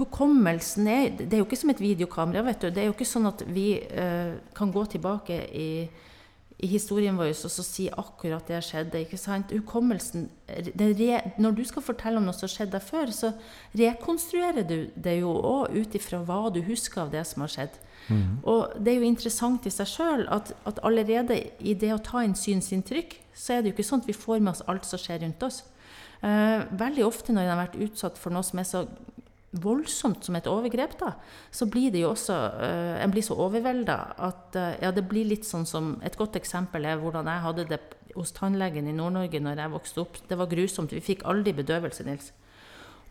hukommelsen 0.00 0.88
er 0.88 1.08
Det 1.18 1.32
er 1.32 1.38
jo 1.42 1.46
ikke 1.46 1.58
som 1.60 1.70
et 1.70 1.80
videokamera. 1.80 2.42
vet 2.42 2.60
du. 2.60 2.70
Det 2.70 2.82
er 2.82 2.90
jo 2.90 2.96
ikke 2.96 3.08
sånn 3.08 3.26
at 3.26 3.42
vi 3.46 3.78
eh, 3.80 4.34
kan 4.54 4.72
gå 4.72 4.84
tilbake 4.86 5.38
i, 5.52 5.88
i 6.58 6.66
historien 6.66 7.16
vår 7.16 7.32
og 7.32 7.50
så 7.52 7.62
si 7.62 7.88
akkurat 7.88 8.46
det 8.46 8.62
skjedde. 8.64 9.00
ikke 9.04 9.18
sant? 9.18 9.52
Hukommelsen 9.52 10.28
re, 10.48 11.32
Når 11.38 11.56
du 11.56 11.64
skal 11.64 11.82
fortelle 11.82 12.18
om 12.18 12.24
noe 12.24 12.36
som 12.36 12.48
skjedde 12.48 12.78
deg 12.78 12.82
før, 12.82 13.12
så 13.12 13.32
rekonstruerer 13.76 14.62
du 14.66 14.90
det 14.94 15.20
jo 15.20 15.32
òg 15.32 15.76
ut 15.76 15.94
ifra 15.94 16.22
hva 16.24 16.50
du 16.50 16.62
husker 16.62 17.02
av 17.02 17.10
det 17.10 17.26
som 17.26 17.44
har 17.44 17.52
skjedd. 17.52 17.82
Og 18.46 18.76
det 18.78 18.92
er 18.92 19.00
jo 19.00 19.08
interessant 19.08 19.66
i 19.66 19.70
seg 19.74 19.88
sjøl 19.90 20.28
at, 20.30 20.52
at 20.64 20.78
allerede 20.86 21.40
i 21.58 21.74
det 21.74 21.90
å 21.90 21.98
ta 21.98 22.22
inn 22.22 22.36
synsinntrykk, 22.38 23.16
så 23.34 23.56
er 23.56 23.62
det 23.62 23.72
jo 23.72 23.74
ikke 23.76 23.88
sånn 23.88 24.04
at 24.04 24.06
vi 24.06 24.14
får 24.14 24.38
med 24.38 24.52
oss 24.52 24.62
alt 24.70 24.86
som 24.86 25.00
skjer 25.00 25.24
rundt 25.24 25.42
oss. 25.42 25.64
Eh, 26.22 26.62
veldig 26.70 27.04
ofte 27.04 27.34
når 27.34 27.42
en 27.42 27.52
har 27.52 27.62
vært 27.66 27.80
utsatt 27.88 28.18
for 28.18 28.32
noe 28.32 28.46
som 28.46 28.62
er 28.62 28.68
så 28.68 28.86
voldsomt 29.62 30.26
som 30.26 30.36
et 30.38 30.48
overgrep, 30.50 30.96
da, 31.00 31.12
så 31.54 31.68
blir 31.70 31.92
det 31.94 32.02
jo 32.04 32.12
også 32.12 32.36
uh, 32.36 32.96
En 33.02 33.12
blir 33.12 33.24
så 33.24 33.36
overvelda 33.40 33.96
at 34.28 34.56
uh, 34.58 34.72
Ja, 34.82 34.92
det 34.94 35.06
blir 35.10 35.28
litt 35.28 35.46
sånn 35.48 35.66
som 35.68 35.96
Et 36.06 36.16
godt 36.18 36.38
eksempel 36.38 36.86
er 36.88 37.00
hvordan 37.00 37.28
jeg 37.30 37.44
hadde 37.44 37.68
det 37.70 37.80
hos 38.16 38.32
tannlegen 38.32 38.88
i 38.88 38.96
Nord-Norge 38.96 39.42
når 39.44 39.60
jeg 39.60 39.72
vokste 39.74 40.00
opp. 40.00 40.18
Det 40.28 40.38
var 40.40 40.48
grusomt. 40.48 40.94
Vi 40.94 41.02
fikk 41.04 41.26
aldri 41.28 41.52
bedøvelse, 41.52 42.06
Nils. 42.06 42.30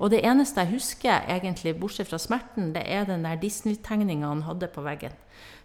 Og 0.01 0.09
det 0.11 0.23
eneste 0.27 0.63
jeg 0.63 0.73
husker, 0.73 1.27
egentlig, 1.31 1.75
bortsett 1.79 2.09
fra 2.09 2.17
smerten, 2.19 2.73
det 2.75 2.83
er 2.91 3.05
den 3.07 3.23
der 3.23 3.37
Disney-tegninga 3.39 4.27
han 4.27 4.43
hadde 4.47 4.67
på 4.73 4.83
veggen. 4.83 5.13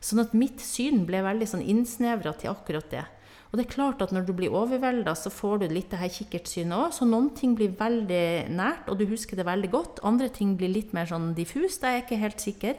Sånn 0.05 0.23
at 0.23 0.37
mitt 0.39 0.63
syn 0.63 1.03
ble 1.09 1.25
veldig 1.25 1.49
sånn 1.51 1.65
innsnevra 1.65 2.37
til 2.39 2.53
akkurat 2.53 2.93
det. 2.93 3.07
Og 3.51 3.59
det 3.59 3.65
er 3.65 3.73
klart 3.73 4.03
at 4.05 4.13
når 4.15 4.29
du 4.29 4.35
blir 4.39 4.55
overvelda, 4.55 5.17
så 5.19 5.31
får 5.35 5.63
du 5.63 5.73
litt 5.73 5.91
det 5.91 5.99
her 5.99 6.13
kikkertsynet 6.15 6.77
òg. 6.77 6.93
Så 6.95 7.09
noen 7.09 7.33
ting 7.35 7.57
blir 7.59 7.73
veldig 7.79 8.51
nært, 8.55 8.87
og 8.87 9.01
du 9.01 9.09
husker 9.11 9.39
det 9.39 9.49
veldig 9.49 9.71
godt. 9.73 10.03
Andre 10.07 10.29
ting 10.31 10.55
blir 10.59 10.71
litt 10.71 10.95
mer 10.95 11.11
sånn 11.11 11.33
diffust. 11.35 11.83
Jeg 11.83 11.99
er 11.99 12.05
ikke 12.05 12.21
helt 12.23 12.45
sikker. 12.45 12.79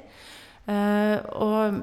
Uh, 0.69 1.17
og 1.35 1.81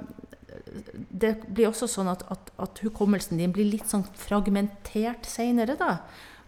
det 1.11 1.35
blir 1.45 1.69
også 1.69 1.89
sånn 1.91 2.09
at, 2.09 2.25
at, 2.33 2.51
at 2.57 2.81
hukommelsen 2.85 3.41
din 3.41 3.53
blir 3.53 3.69
litt 3.69 3.89
sånn 3.91 4.07
fragmentert 4.17 5.29
seinere, 5.29 5.77
da. 5.77 5.99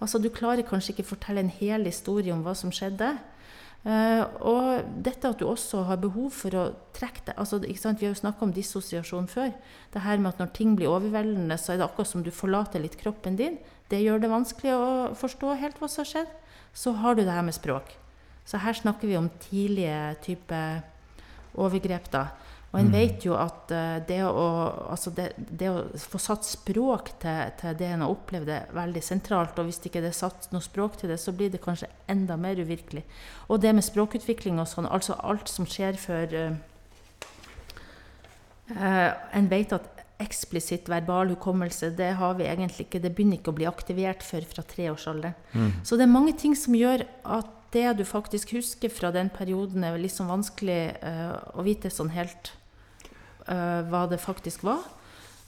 Altså, 0.01 0.17
du 0.17 0.31
klarer 0.33 0.65
kanskje 0.65 0.95
ikke 0.95 1.11
fortelle 1.11 1.45
en 1.45 1.53
hel 1.53 1.85
historie 1.85 2.33
om 2.33 2.41
hva 2.47 2.55
som 2.57 2.73
skjedde. 2.73 3.13
Eh, 3.81 4.23
og 4.45 4.89
dette 5.01 5.31
at 5.31 5.41
du 5.41 5.47
også 5.49 5.87
har 5.89 6.01
behov 6.03 6.29
for 6.37 6.53
å 6.53 6.65
trekke 6.93 7.23
det 7.31 7.35
altså, 7.41 7.63
ikke 7.65 7.81
sant? 7.81 8.01
Vi 8.01 8.05
har 8.05 8.13
jo 8.13 8.21
snakka 8.21 8.45
om 8.45 8.53
dissosiasjon 8.53 9.31
før. 9.31 9.55
Det 9.95 10.03
her 10.05 10.21
med 10.21 10.35
at 10.35 10.43
når 10.43 10.53
ting 10.57 10.75
blir 10.77 10.93
overveldende, 10.93 11.57
så 11.57 11.73
er 11.73 11.81
det 11.81 11.87
akkurat 11.89 12.11
som 12.11 12.25
du 12.27 12.33
forlater 12.35 12.83
litt 12.83 12.99
kroppen 13.01 13.39
din. 13.41 13.57
Det 13.89 14.03
gjør 14.03 14.21
det 14.21 14.33
vanskelig 14.33 14.77
å 14.77 14.91
forstå 15.19 15.57
helt 15.63 15.81
hva 15.81 15.89
som 15.89 16.05
har 16.05 16.13
skjedd. 16.13 16.37
Så 16.77 16.93
har 17.01 17.17
du 17.17 17.25
det 17.25 17.33
her 17.33 17.47
med 17.47 17.57
språk. 17.57 17.97
Så 18.45 18.61
her 18.61 18.77
snakker 18.77 19.09
vi 19.09 19.17
om 19.19 19.31
tidlige 19.43 20.15
type 20.27 20.61
overgrep, 21.59 22.11
da. 22.13 22.29
Og 22.71 22.79
en 22.79 22.91
vet 22.93 23.25
jo 23.27 23.35
at 23.35 23.73
uh, 23.75 23.99
det, 24.07 24.21
å, 24.23 24.47
altså 24.93 25.11
det, 25.15 25.33
det, 25.37 25.71
å, 25.73 25.83
få 25.99 26.21
satt 26.23 26.47
språk 26.47 27.11
til, 27.23 27.51
til, 27.59 27.75
det 27.79 27.89
en 27.91 28.05
har 28.05 28.13
opplevd, 28.13 28.53
er 28.55 28.75
veldig 28.77 29.03
sentralt. 29.03 29.59
Og 29.59 29.67
hvis 29.67 29.81
det 29.83 29.91
ikke 29.91 30.05
er 30.07 30.15
satt 30.15 30.47
noe 30.55 30.63
språk 30.63 31.01
til 31.01 31.11
det, 31.11 31.19
så 31.19 31.35
blir 31.35 31.51
det 31.51 31.63
kanskje 31.65 31.91
enda 32.11 32.39
mer 32.39 32.61
uvirkelig. 32.63 33.03
Og 33.51 33.63
det 33.65 33.75
med 33.75 33.87
språkutvikling 33.87 34.63
og 34.63 34.71
sånn, 34.71 34.87
altså 34.87 35.19
alt 35.19 35.51
som 35.51 35.67
skjer 35.67 35.99
før 35.99 36.37
uh, 36.39 36.61
uh, 38.77 39.09
En 39.35 39.51
vet 39.51 39.75
at 39.75 39.91
eksplisitt 40.21 40.87
verbal 40.93 41.33
hukommelse, 41.33 41.91
det 41.97 42.13
har 42.21 42.37
vi 42.39 42.47
egentlig 42.47 42.87
ikke. 42.87 43.03
Det 43.03 43.11
begynner 43.17 43.41
ikke 43.41 43.51
å 43.51 43.57
bli 43.57 43.67
aktivert 43.67 44.23
før 44.23 44.47
fra 44.47 44.63
treårsalderen. 44.69 45.35
Mm. 45.57 45.71
Så 45.83 45.99
det 45.99 46.07
er 46.07 46.13
mange 46.13 46.37
ting 46.39 46.55
som 46.55 46.77
gjør 46.77 47.07
at 47.25 47.51
det 47.75 47.89
du 47.99 48.05
faktisk 48.07 48.53
husker 48.55 48.93
fra 48.93 49.11
den 49.15 49.31
perioden, 49.33 49.83
er 49.87 49.99
litt 49.99 50.15
sånn 50.15 50.31
vanskelig 50.31 50.81
uh, 51.03 51.39
å 51.59 51.67
vite 51.67 51.91
sånn 51.91 52.13
helt 52.15 52.53
uh, 53.49 53.81
hva 53.91 54.07
det 54.11 54.21
faktisk 54.23 54.65
var. 54.67 54.85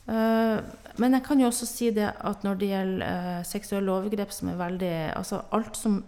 Uh, 0.08 0.58
men 0.98 1.14
jeg 1.14 1.24
kan 1.26 1.40
jo 1.40 1.46
også 1.48 1.68
si 1.68 1.90
det 1.94 2.08
at 2.10 2.42
når 2.44 2.58
det 2.58 2.72
gjelder 2.72 3.46
seksuelle 3.46 3.92
overgrep, 3.92 4.32
som 4.34 4.50
er 4.50 4.58
veldig 4.58 4.94
Altså 5.14 5.42
alt 5.52 5.78
som 5.78 6.02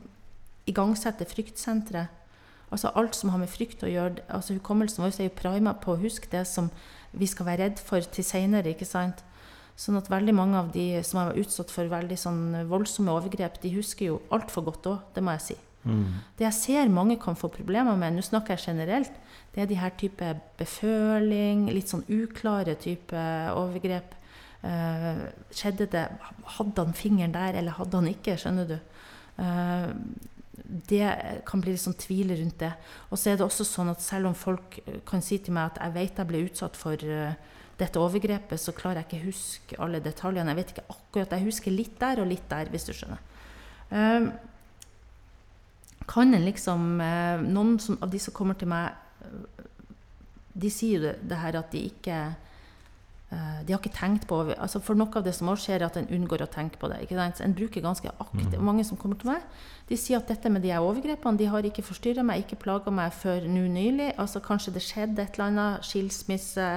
igangsetter 0.67 1.29
fryktsenteret, 1.29 2.09
altså 2.71 2.91
alt 2.95 3.15
som 3.15 3.31
har 3.31 3.39
med 3.39 3.53
frykt 3.53 3.85
å 3.85 3.91
gjøre 3.91 4.25
altså 4.29 4.57
Hukommelsen 4.57 5.05
vår 5.05 5.21
er 5.21 5.29
jo 5.29 5.37
prima 5.39 5.75
på 5.79 5.95
å 5.95 6.01
huske 6.01 6.31
det 6.33 6.47
som 6.49 6.71
vi 7.13 7.29
skal 7.31 7.47
være 7.47 7.69
redd 7.69 7.79
for 7.79 8.01
til 8.01 8.27
seinere. 8.27 8.75
Sånn 9.77 9.99
at 9.99 10.11
veldig 10.11 10.35
mange 10.35 10.59
av 10.59 10.73
de 10.75 11.03
som 11.07 11.21
har 11.21 11.31
vært 11.31 11.47
utsatt 11.47 11.71
for 11.75 11.91
veldig 11.91 12.19
sånn 12.19 12.43
voldsomme 12.71 13.15
overgrep, 13.15 13.61
de 13.63 13.75
husker 13.75 14.13
jo 14.13 14.21
altfor 14.35 14.67
godt 14.67 14.91
òg, 14.91 14.99
det 15.15 15.23
må 15.23 15.35
jeg 15.35 15.47
si. 15.49 15.57
Mm. 15.85 16.05
Det 16.39 16.47
jeg 16.47 16.57
ser 16.57 16.93
mange 16.93 17.19
kan 17.21 17.37
få 17.37 17.51
problemer 17.53 17.97
med, 18.01 18.17
nå 18.17 18.25
snakker 18.25 18.57
jeg 18.57 18.73
generelt, 18.73 19.13
det 19.55 19.63
er 19.63 19.71
de 19.71 19.79
her 19.79 19.93
type 20.01 20.29
beføling, 20.59 21.69
litt 21.71 21.93
sånn 21.93 22.07
uklare 22.11 22.75
type 22.81 23.25
overgrep. 23.55 24.17
Uh, 24.65 25.27
skjedde 25.53 25.85
det 25.93 26.07
Hadde 26.57 26.81
han 26.81 26.95
fingeren 26.97 27.35
der, 27.35 27.59
eller 27.61 27.77
hadde 27.77 27.99
han 28.01 28.09
ikke? 28.09 28.39
Skjønner 28.41 28.71
du? 28.71 28.79
Uh, 29.37 29.93
det 30.89 31.05
kan 31.47 31.61
bli 31.61 31.75
litt 31.75 31.83
sånn 31.83 31.99
tvil 32.01 32.33
rundt 32.39 32.63
det. 32.63 32.73
Og 33.11 33.21
så 33.21 33.31
er 33.31 33.39
det 33.39 33.45
også 33.47 33.67
sånn 33.69 33.93
at 33.93 34.03
selv 34.03 34.31
om 34.31 34.39
folk 34.39 34.79
kan 35.07 35.23
si 35.23 35.39
til 35.43 35.55
meg 35.55 35.75
at 35.75 35.83
jeg 35.83 35.95
vet 35.99 36.23
jeg 36.23 36.31
ble 36.31 36.43
utsatt 36.49 36.81
for 36.81 36.97
uh, 36.97 37.37
dette 37.79 38.01
overgrepet, 38.01 38.61
så 38.61 38.75
klarer 38.75 39.03
jeg 39.03 39.11
ikke 39.11 39.29
huske 39.29 39.79
alle 39.83 40.01
detaljene. 40.03 40.55
Jeg 40.55 40.61
vet 40.63 40.75
ikke 40.75 40.89
akkurat, 40.97 41.37
jeg 41.37 41.49
husker 41.51 41.75
litt 41.75 41.95
der 42.01 42.23
og 42.25 42.31
litt 42.31 42.49
der, 42.51 42.73
hvis 42.73 42.89
du 42.89 42.95
skjønner. 42.97 43.23
Uh, 43.93 44.33
kan 46.11 46.35
en 46.35 46.45
liksom 46.45 47.01
uh, 47.01 47.43
Noen 47.43 47.79
som, 47.81 47.99
av 48.03 48.11
de 48.13 48.21
som 48.23 48.35
kommer 48.37 48.59
til 48.61 48.71
meg, 48.71 48.95
de 50.55 50.71
sier 50.71 50.99
jo 50.99 51.07
det, 51.07 51.15
det 51.31 51.39
her 51.41 51.57
at 51.59 51.73
de 51.73 51.87
ikke 51.91 52.19
de 53.67 53.73
har 53.73 53.81
ikke 53.81 53.95
tenkt 53.95 54.27
på 54.31 54.37
altså 54.53 54.81
For 54.85 54.95
noe 54.99 55.11
av 55.19 55.25
det 55.27 55.33
som 55.37 55.49
også 55.51 55.67
skjer, 55.67 55.81
er 55.83 55.89
at 55.89 55.97
en 55.99 56.11
unngår 56.13 56.45
å 56.45 56.51
tenke 56.51 56.79
på 56.81 56.91
det. 56.93 57.01
ikke 57.03 57.17
sant? 57.19 57.41
En 57.43 57.57
bruker 57.57 57.83
ganske 57.83 58.11
aktivt. 58.21 58.53
Mm. 58.55 58.65
Mange 58.69 58.85
som 58.87 58.99
kommer 59.01 59.19
til 59.19 59.33
meg, 59.33 59.47
de 59.89 59.99
sier 59.99 60.21
at 60.21 60.29
dette 60.31 60.53
med 60.53 60.63
de 60.63 60.71
her 60.73 60.85
overgrepene 60.85 61.41
de 61.41 61.49
har 61.51 61.67
ikke 61.67 61.85
forstyrra 61.87 62.25
meg, 62.27 62.45
ikke 62.45 62.61
plaga 62.63 62.93
meg 62.95 63.13
før 63.17 63.49
nå 63.51 63.65
nylig. 63.73 64.13
Altså 64.21 64.43
Kanskje 64.45 64.77
det 64.77 64.85
skjedde 64.85 65.25
et 65.25 65.39
eller 65.39 65.49
annet, 65.49 65.89
skilsmisse, 65.89 66.69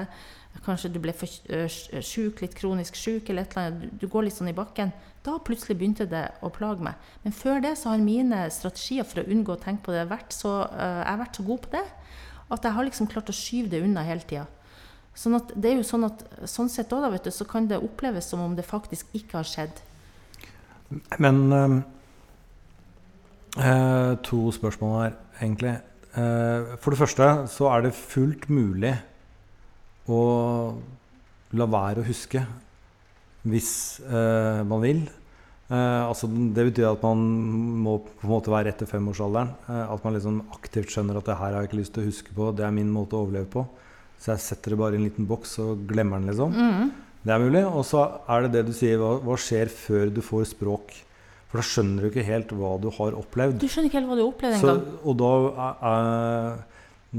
kanskje 0.66 0.92
du 0.94 1.02
ble 1.04 1.14
for 1.14 1.30
syk, 1.30 2.42
litt 2.42 2.58
kronisk 2.58 2.98
syk, 2.98 3.30
eller 3.30 3.46
et 3.46 3.54
eller 3.54 3.68
annet. 3.68 3.84
Du, 3.84 4.06
du 4.06 4.12
går 4.12 4.28
litt 4.28 4.40
sånn 4.40 4.52
i 4.52 4.58
bakken. 4.58 4.96
Da 5.28 5.38
plutselig 5.44 5.76
begynte 5.78 6.08
det 6.10 6.24
å 6.40 6.52
plage 6.54 6.86
meg. 6.88 6.96
Men 7.26 7.36
før 7.36 7.60
det 7.64 7.74
så 7.80 7.92
har 7.92 8.04
mine 8.04 8.46
strategier 8.54 9.08
for 9.08 9.22
å 9.22 9.28
unngå 9.28 9.58
å 9.58 9.62
tenke 9.62 9.84
på 9.88 9.96
det 9.96 10.06
vært 10.08 10.32
så, 10.36 10.62
uh, 10.72 11.02
jeg 11.04 11.10
har 11.12 11.24
vært 11.26 11.40
så 11.40 11.48
god 11.50 11.66
på 11.66 11.74
det 11.76 11.84
at 12.48 12.64
jeg 12.64 12.76
har 12.78 12.88
liksom 12.88 13.10
klart 13.12 13.28
å 13.28 13.36
skyve 13.36 13.74
det 13.74 13.84
unna 13.84 14.06
hele 14.08 14.24
tida. 14.24 14.46
Sånn 15.18 15.36
at 15.36 15.52
det 15.52 15.74
er 15.74 15.82
jo 15.82 15.90
sånn 15.90 16.08
at 16.08 16.24
sånn 16.48 16.70
sett 16.72 16.94
også, 16.96 17.34
så 17.42 17.48
kan 17.50 17.68
det 17.68 17.82
oppleves 17.84 18.30
som 18.32 18.40
om 18.40 18.56
det 18.56 18.64
faktisk 18.64 19.12
ikke 19.18 19.42
har 19.42 19.50
skjedd. 19.50 19.84
Men 21.20 21.44
uh 21.52 21.78
Eh, 23.58 24.18
to 24.24 24.52
spørsmål 24.52 25.02
her, 25.02 25.14
egentlig. 25.42 25.80
Eh, 26.14 26.78
for 26.78 26.94
det 26.94 27.00
første 27.00 27.48
så 27.50 27.70
er 27.74 27.82
det 27.82 27.94
fullt 27.98 28.50
mulig 28.50 28.94
å 30.08 30.20
la 31.58 31.66
være 31.66 32.04
å 32.04 32.06
huske 32.06 32.44
hvis 33.48 33.72
eh, 34.06 34.62
man 34.68 34.84
vil. 34.84 35.01
Eh, 35.68 36.04
altså, 36.08 36.30
det 36.30 36.70
betyr 36.70 36.94
at 36.94 37.04
man 37.04 37.24
må 37.84 37.98
på 38.06 38.24
en 38.24 38.32
måte 38.32 38.54
være 38.54 38.72
etter 38.72 38.89
femårsalderen. 38.89 39.51
Eh, 39.68 39.84
at 39.96 40.06
man 40.06 40.16
liksom 40.16 40.39
aktivt 40.56 40.94
skjønner 40.94 41.20
at 41.20 41.27
det 41.27 41.39
her 41.39 41.51
har 41.51 41.60
jeg 41.62 41.72
ikke 41.72 41.82
lyst 41.82 41.96
til 41.96 42.06
å 42.06 42.12
huske 42.12 42.36
på. 42.36 42.54
Det 42.56 42.68
er 42.68 42.75
min 42.75 42.94
måte 42.94 43.18
å 43.18 43.25
overleve 43.25 43.50
på. 43.58 43.66
Så 44.18 44.34
jeg 44.34 44.46
setter 44.46 44.74
det 44.74 44.80
bare 44.82 44.98
i 44.98 45.01
en 45.01 45.10
liten 45.10 45.27
boks 45.30 45.60
og 45.62 45.84
glemmer 45.89 46.22
den, 46.22 46.32
liksom. 46.32 46.56
Mm. 46.56 46.88
Det 47.27 47.34
er 47.36 47.44
mulig. 47.44 47.66
Og 47.68 47.84
så 47.86 48.06
er 48.32 48.46
det 48.46 48.54
det 48.56 48.63
du 48.70 48.74
sier. 48.77 48.98
Hva, 49.01 49.18
hva 49.25 49.38
skjer 49.42 49.72
før 49.74 50.10
du 50.13 50.24
får 50.25 50.50
språk? 50.56 50.96
For 51.48 51.62
da 51.62 51.68
skjønner 51.68 52.04
du 52.04 52.10
ikke 52.10 52.27
helt 52.27 52.51
hva 52.56 52.74
du 52.82 52.89
har 52.98 53.16
opplevd. 53.20 53.60
Du 53.62 53.68
skjønner 53.68 53.92
ikke 53.92 54.01
helt 54.01 54.10
hva 54.10 54.18
du 54.18 54.24
har 54.24 54.32
opplevd 54.32 54.58
engang. 54.58 54.82
Og 55.08 55.20
da 55.20 55.34
er, 55.92 56.58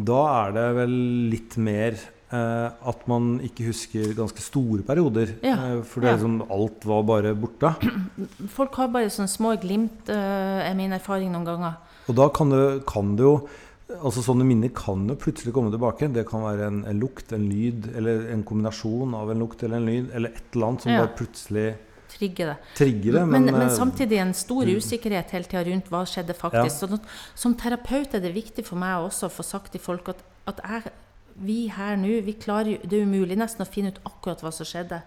da 0.09 0.21
er 0.33 0.57
det 0.57 0.67
vel 0.83 0.97
litt 1.33 1.57
mer 1.65 1.97
eh, 1.97 2.18
at 2.31 3.07
man 3.09 3.39
ikke 3.45 3.71
husker 3.71 4.11
ganske 4.17 4.43
store 4.45 4.83
perioder. 4.85 5.37
Ja, 5.45 5.55
eh, 5.71 5.79
for 5.87 6.05
det 6.05 6.11
er 6.11 6.19
liksom, 6.19 6.43
alt 6.53 6.85
var 6.89 7.07
bare 7.09 7.33
borte. 7.39 7.73
Folk 8.57 8.77
har 8.81 8.91
bare 8.93 9.13
sånne 9.13 9.33
små 9.33 9.55
glimt, 9.63 10.11
eh, 10.13 10.67
er 10.67 10.77
min 10.77 10.93
erfaring 10.93 11.33
noen 11.33 11.49
ganger. 11.49 11.79
Og 12.09 12.19
da 12.19 12.29
kan 12.33 12.53
det, 12.53 12.67
kan 12.89 13.17
det 13.17 13.27
jo 13.29 13.41
Altså 13.89 14.21
Sånne 14.21 14.45
minner 14.45 14.69
kan 14.77 15.07
jo 15.09 15.15
plutselig 15.17 15.55
komme 15.57 15.71
tilbake. 15.73 16.11
Det 16.13 16.27
kan 16.29 16.43
være 16.45 16.67
en, 16.69 16.83
en, 16.91 16.99
lukt, 17.01 17.31
en 17.33 17.47
lyd, 17.49 17.87
eller 17.97 18.27
en 18.35 18.43
kombinasjon 18.45 19.15
av 19.17 19.31
en 19.33 19.41
lukt 19.41 19.63
eller 19.65 19.81
en 19.81 19.89
lyd, 19.89 20.11
eller 20.13 20.35
et 20.37 20.51
eller 20.53 20.67
annet 20.67 20.85
som 20.85 20.93
ja. 20.93 20.99
bare 21.01 21.15
plutselig 21.17 21.65
trigge 22.13 22.51
det. 22.51 22.57
Trigger 22.77 23.17
det 23.17 23.23
men, 23.27 23.47
men, 23.47 23.55
men, 23.55 23.67
eh, 23.71 23.73
samtidig 23.73 24.21
en 24.21 24.35
stor 24.37 24.69
usikkerhet 24.69 25.33
hele 25.33 25.49
tida 25.49 25.65
rundt 25.71 25.89
hva 25.93 26.05
skjedde 26.09 26.37
faktisk. 26.37 26.85
Ja. 26.85 26.99
Så, 26.99 27.33
som 27.47 27.57
terapeut 27.57 28.13
er 28.13 28.25
det 28.25 28.35
viktig 28.37 28.67
for 28.69 28.81
meg 28.81 29.09
også 29.09 29.29
å 29.29 29.35
få 29.39 29.47
sagt 29.47 29.73
til 29.73 29.81
folk 29.81 30.13
at, 30.13 30.21
at 30.53 30.61
jeg, 30.65 30.93
vi 31.41 31.69
her 31.73 31.97
nå 31.97 32.21
vi 32.27 32.35
klarer, 32.41 32.79
Det 32.83 32.99
er 32.99 33.07
umulig 33.07 33.39
nesten 33.39 33.65
å 33.65 33.69
finne 33.69 33.93
ut 33.95 34.01
akkurat 34.05 34.43
hva 34.43 34.53
som 34.53 34.67
skjedde. 34.67 35.01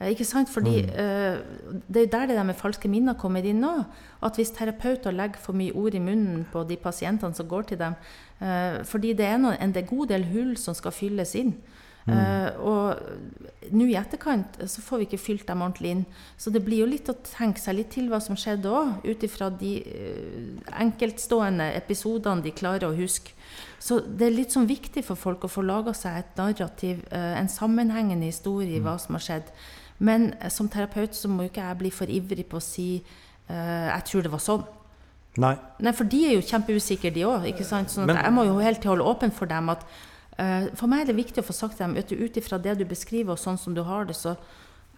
Eh, 0.00 0.12
ikke 0.14 0.24
sant? 0.24 0.48
Fordi 0.48 0.82
mm. 0.82 0.90
uh, 0.96 1.82
Det 1.88 2.02
er 2.02 2.12
der 2.12 2.26
det 2.26 2.36
der 2.36 2.48
med 2.48 2.58
falske 2.58 2.88
minner 2.88 3.14
kommer 3.14 3.44
inn 3.44 3.60
nå. 3.60 3.84
At 4.22 4.36
hvis 4.36 4.50
terapeuter 4.56 5.12
legger 5.12 5.40
for 5.40 5.52
mye 5.52 5.74
ord 5.76 5.94
i 5.94 6.02
munnen 6.02 6.46
på 6.52 6.64
de 6.64 6.76
pasientene 6.76 7.34
som 7.34 7.48
går 7.48 7.62
til 7.68 7.78
dem 7.78 7.94
uh, 8.40 8.84
Fordi 8.84 9.12
det 9.12 9.26
er 9.26 9.36
en, 9.36 9.76
er 9.76 9.86
god 9.86 10.06
del 10.08 10.24
hull 10.32 10.56
som 10.56 10.74
skal 10.74 10.92
fylles 10.92 11.34
inn. 11.34 11.54
Mm. 12.10 12.18
Uh, 12.18 12.50
og 12.66 13.70
nå 13.76 13.86
i 13.86 13.96
etterkant 13.98 14.58
så 14.68 14.82
får 14.82 15.00
vi 15.00 15.06
ikke 15.08 15.20
fylt 15.22 15.46
dem 15.48 15.62
ordentlig 15.64 15.92
inn. 15.94 16.04
Så 16.40 16.52
det 16.54 16.62
blir 16.66 16.82
jo 16.82 16.88
litt 16.90 17.10
å 17.12 17.16
tenke 17.26 17.62
seg 17.62 17.78
litt 17.78 17.92
til 17.94 18.08
hva 18.10 18.20
som 18.22 18.38
skjedde 18.38 18.72
òg, 18.72 19.04
ut 19.06 19.26
ifra 19.26 19.50
de 19.62 19.74
uh, 19.84 20.72
enkeltstående 20.82 21.70
episodene 21.78 22.44
de 22.46 22.54
klarer 22.56 22.88
å 22.90 22.96
huske. 22.98 23.36
Så 23.80 24.00
det 24.04 24.28
er 24.28 24.36
litt 24.36 24.54
sånn 24.54 24.68
viktig 24.68 25.04
for 25.06 25.18
folk 25.18 25.46
å 25.46 25.52
få 25.52 25.64
laga 25.64 25.94
seg 25.96 26.18
et 26.20 26.40
narrativ, 26.40 27.04
uh, 27.14 27.36
en 27.38 27.50
sammenhengende 27.50 28.28
historie 28.32 28.74
i 28.74 28.82
mm. 28.82 28.88
hva 28.88 28.98
som 29.02 29.16
har 29.18 29.26
skjedd. 29.28 29.54
Men 30.00 30.30
som 30.52 30.68
terapeut 30.72 31.16
så 31.16 31.28
må 31.28 31.44
jo 31.44 31.52
ikke 31.52 31.64
jeg 31.64 31.80
bli 31.80 31.90
for 31.92 32.10
ivrig 32.10 32.46
på 32.48 32.56
å 32.56 32.64
si 32.64 33.02
'jeg 33.50 34.04
tror 34.06 34.22
det 34.22 34.30
var 34.30 34.38
sånn'. 34.38 34.62
Nei. 35.38 35.54
Nei, 35.78 35.92
For 35.92 36.08
de 36.10 36.20
er 36.26 36.34
jo 36.34 36.42
kjempeusikre, 36.46 37.12
de 37.14 37.26
òg. 37.28 37.46
Sånn 37.62 38.10
jeg 38.10 38.32
må 38.34 38.46
jo 38.48 38.58
helt 38.58 38.84
holde 38.84 39.06
åpen 39.06 39.32
for 39.34 39.50
dem 39.50 39.70
at 39.70 39.84
for 40.78 40.90
meg 40.90 41.04
er 41.04 41.10
det 41.10 41.18
viktig 41.18 41.42
å 41.42 41.46
få 41.46 41.56
sagt 41.56 41.78
til 41.78 41.86
dem 41.86 41.98
at 42.00 42.12
ut 42.12 42.36
ifra 42.40 42.58
det 42.62 42.78
du 42.80 42.84
beskriver, 42.88 43.34
og 43.34 43.42
sånn 43.42 43.58
som 43.60 43.76
du 43.76 43.82
har 43.84 44.08
det, 44.08 44.16
så 44.16 44.36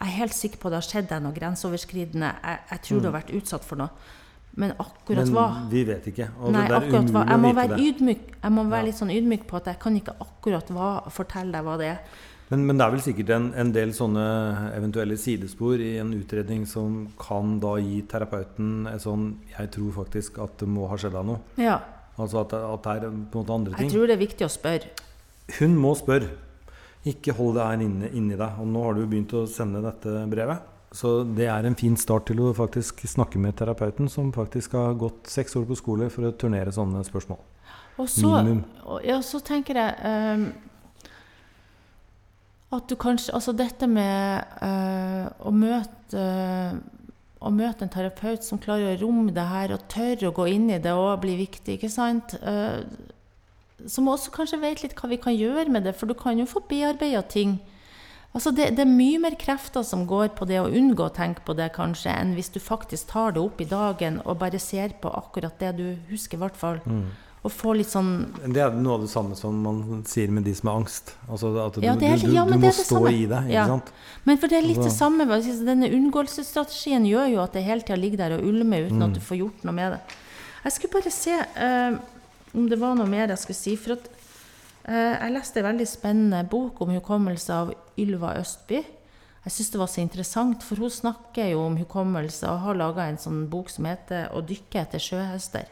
er 0.03 0.09
jeg 0.09 0.19
helt 0.19 0.37
sikker 0.37 0.61
på 0.61 0.69
at 0.69 0.75
det 0.75 0.81
har 0.81 0.89
skjedd 0.89 1.09
deg 1.13 1.23
noe 1.25 1.37
grenseoverskridende. 1.37 2.33
Jeg, 2.43 2.67
jeg 2.71 2.85
tror 2.87 2.99
mm. 2.99 3.03
du 3.03 3.09
har 3.09 3.17
vært 3.17 3.33
utsatt 3.39 3.67
for 3.67 3.83
noe. 3.83 4.11
Men 4.61 4.75
akkurat 4.77 5.31
hva 5.33 5.47
Men 5.55 5.71
vi 5.73 5.85
vet 5.89 6.11
ikke. 6.11 6.27
Og 6.43 6.53
Nei, 6.53 6.67
akkurat 6.69 7.09
hva. 7.15 7.23
Jeg 7.25 7.41
må 7.41 7.53
være 7.57 7.79
ydmyk 7.81 8.27
Jeg 8.35 8.53
må 8.53 8.65
være 8.69 8.85
litt 8.91 8.99
sånn 8.99 9.13
ydmyk 9.15 9.47
på 9.49 9.57
at 9.63 9.71
jeg 9.71 9.81
kan 9.81 9.97
ikke 9.97 10.13
akkurat 10.21 10.73
hva, 10.77 10.91
fortelle 11.15 11.55
deg 11.55 11.65
hva 11.65 11.79
det 11.81 11.89
er. 11.95 12.03
Men, 12.51 12.67
men, 12.69 12.77
det 12.77 12.85
er 12.85 12.93
vel 12.93 13.01
sikkert 13.01 13.31
en, 13.33 13.47
en, 13.57 13.71
del 13.73 13.95
sånne 13.97 14.25
eventuelle 14.77 15.17
sidespor 15.17 15.81
i 15.81 15.95
en 16.03 16.11
utredning 16.13 16.67
som 16.69 17.07
kan 17.17 17.55
da 17.63 17.79
gi 17.81 18.03
terapeuten 18.11 18.91
et 18.91 19.01
sånn 19.01 19.31
Jeg 19.55 19.73
tror 19.73 19.95
faktisk 20.03 20.43
at 20.45 20.59
det 20.61 20.69
må 20.69 20.85
ha 20.91 21.01
skjedd 21.01 21.17
deg 21.17 21.31
noe. 21.31 21.41
Ja. 21.57 21.79
Altså 22.21 22.43
at, 22.43 22.53
at, 22.53 22.85
det 22.85 23.09
er 23.09 23.09
på 23.09 23.41
en 23.41 23.47
måte 23.47 23.57
andre 23.57 23.73
ting. 23.73 23.89
Jeg 23.89 23.97
tror 23.97 24.11
det 24.11 24.19
er 24.19 24.25
viktig 24.27 24.45
å 24.45 24.53
spørre. 24.53 24.93
Hun 25.59 25.77
må 25.79 25.95
spørre. 25.99 26.31
Ikke 27.09 27.35
hold 27.35 27.57
det 27.59 27.65
her 27.67 27.83
inne, 27.83 28.11
inni 28.15 28.37
deg. 28.39 28.61
Og 28.63 28.69
nå 28.71 28.85
har 28.87 28.97
du 28.97 29.07
begynt 29.07 29.35
å 29.35 29.47
sende 29.51 29.83
dette 29.85 30.23
brevet. 30.31 30.69
Så 30.93 31.23
det 31.25 31.49
er 31.49 31.65
en 31.65 31.77
fin 31.79 31.97
start 31.97 32.29
til 32.29 32.43
å 32.45 32.53
faktisk 32.55 33.01
snakke 33.09 33.41
med 33.41 33.57
terapeuten, 33.57 34.11
som 34.13 34.29
faktisk 34.35 34.77
har 34.77 34.99
gått 35.01 35.31
seks 35.33 35.57
år 35.57 35.65
på 35.71 35.79
skole 35.81 36.11
for 36.13 36.29
å 36.29 36.35
turnere 36.37 36.75
sånne 36.75 37.01
spørsmål. 37.09 37.41
Og 37.97 38.09
så, 38.09 38.29
Minimum. 38.29 38.63
Ja, 39.05 39.19
så 39.25 39.41
tenker 39.45 39.79
jeg 39.81 39.97
um, 40.05 40.47
at 42.73 42.87
du 42.89 42.97
kanskje 42.97 43.35
Altså 43.37 43.53
dette 43.53 43.85
med 43.85 44.47
uh, 44.65 45.29
å 45.45 45.53
møte 45.53 46.17
uh, 46.17 46.79
å 47.43 47.51
møte 47.51 47.85
en 47.85 47.93
terapeut 47.93 48.45
som 48.47 48.61
klarer 48.63 48.95
å 48.95 49.01
romme 49.03 49.33
det 49.35 49.45
her 49.49 49.75
og 49.75 49.89
tørre 49.91 50.31
å 50.31 50.37
gå 50.37 50.47
inn 50.53 50.69
i 50.71 50.81
det 50.83 50.93
og 50.95 51.25
bli 51.25 51.35
viktig, 51.41 51.77
ikke 51.77 51.91
sant? 51.91 52.37
Uh, 52.39 52.85
som 53.91 54.09
også 54.11 54.33
kanskje 54.35 54.61
vet 54.63 54.83
litt 54.85 54.97
hva 54.99 55.11
vi 55.11 55.21
kan 55.21 55.35
gjøre 55.37 55.71
med 55.73 55.87
det, 55.89 55.97
for 55.99 56.11
du 56.11 56.15
kan 56.19 56.39
jo 56.39 56.49
få 56.49 56.65
bearbeida 56.69 57.23
ting. 57.23 57.59
Altså 58.33 58.53
det, 58.57 58.71
det, 58.79 58.87
er 58.87 58.89
mye 58.89 59.19
mer 59.21 59.35
krefter 59.37 59.85
som 59.85 60.07
går 60.09 60.31
på 60.39 60.47
det 60.49 60.63
å 60.63 60.71
unngå 60.71 61.05
å 61.05 61.13
tenke 61.13 61.45
på 61.45 61.57
det, 61.59 61.69
kanskje, 61.75 62.15
enn 62.15 62.33
hvis 62.37 62.49
du 62.55 62.63
faktisk 62.65 63.11
tar 63.11 63.35
det 63.37 63.43
opp 63.43 63.61
i 63.61 63.69
dagen 63.69 64.23
og 64.25 64.39
bare 64.41 64.61
ser 64.63 64.95
på 65.03 65.13
akkurat 65.13 65.59
det 65.61 65.75
du 65.77 65.85
husker, 66.09 66.39
i 66.39 66.43
hvert 66.47 66.57
fall. 66.57 66.81
Mm. 66.87 67.11
Og 67.43 67.51
få 67.51 67.73
litt 67.75 67.91
sånn 67.91 68.11
Det 68.55 68.61
er 68.63 68.75
noe 68.79 69.01
av 69.01 69.03
det 69.03 69.11
samme 69.11 69.35
som 69.35 69.57
man 69.65 70.05
sier 70.07 70.31
med 70.31 70.47
de 70.47 70.55
som 70.55 70.71
har 70.71 70.79
angst. 70.79 71.11
Altså 71.27 71.51
at 71.59 71.75
du, 71.75 71.83
ja, 71.83 71.97
er, 71.97 72.21
du, 72.21 72.29
du, 72.31 72.37
ja, 72.37 72.45
du 72.47 72.55
må 72.55 72.71
stå 72.71 73.01
samme. 73.01 73.11
i 73.11 73.25
det. 73.27 73.41
ikke 73.51 73.57
ja. 73.57 73.65
sant? 73.67 73.91
Men 74.29 74.39
for 74.39 74.53
det 74.53 74.61
er 74.61 74.69
litt 74.69 74.79
altså. 74.79 74.93
det 74.93 74.95
samme. 74.95 75.41
Denne 75.67 75.91
unngåelsesstrategien 75.99 77.09
gjør 77.11 77.33
jo 77.35 77.43
at 77.43 77.59
det 77.59 77.65
hele 77.67 77.83
tida 77.83 77.99
ligger 77.99 78.23
der 78.23 78.37
og 78.39 78.47
ulmer 78.47 78.87
uten 78.87 79.03
mm. 79.03 79.07
at 79.09 79.19
du 79.19 79.21
får 79.27 79.41
gjort 79.43 79.67
noe 79.67 79.75
med 79.75 79.97
det. 79.97 80.01
Jeg 80.63 80.77
skulle 80.77 80.95
bare 80.95 81.15
se 81.19 81.35
uh, 81.35 81.99
om 82.55 82.69
det 82.69 82.79
var 82.81 82.97
noe 82.99 83.09
mer 83.09 83.33
jeg 83.33 83.41
skulle 83.43 83.59
si. 83.59 83.77
For 83.81 83.97
at, 83.97 84.09
eh, 84.85 85.15
jeg 85.17 85.35
leste 85.35 85.61
en 85.61 85.71
veldig 85.71 85.89
spennende 85.89 86.43
bok 86.49 86.83
om 86.85 86.93
hukommelse 86.95 87.53
av 87.55 87.73
Ylva 87.99 88.37
Østby. 88.41 88.83
Jeg 89.43 89.53
syns 89.53 89.71
det 89.73 89.81
var 89.81 89.91
så 89.91 90.03
interessant, 90.03 90.63
for 90.63 90.77
hun 90.79 90.91
snakker 90.91 91.51
jo 91.51 91.65
om 91.67 91.77
hukommelse 91.77 92.47
og 92.47 92.61
har 92.63 92.79
laga 92.79 93.09
en 93.09 93.19
sånn 93.19 93.49
bok 93.51 93.71
som 93.71 93.85
heter 93.85 94.31
'Å 94.31 94.47
dykke 94.47 94.81
etter 94.81 94.99
sjøhester'. 94.99 95.67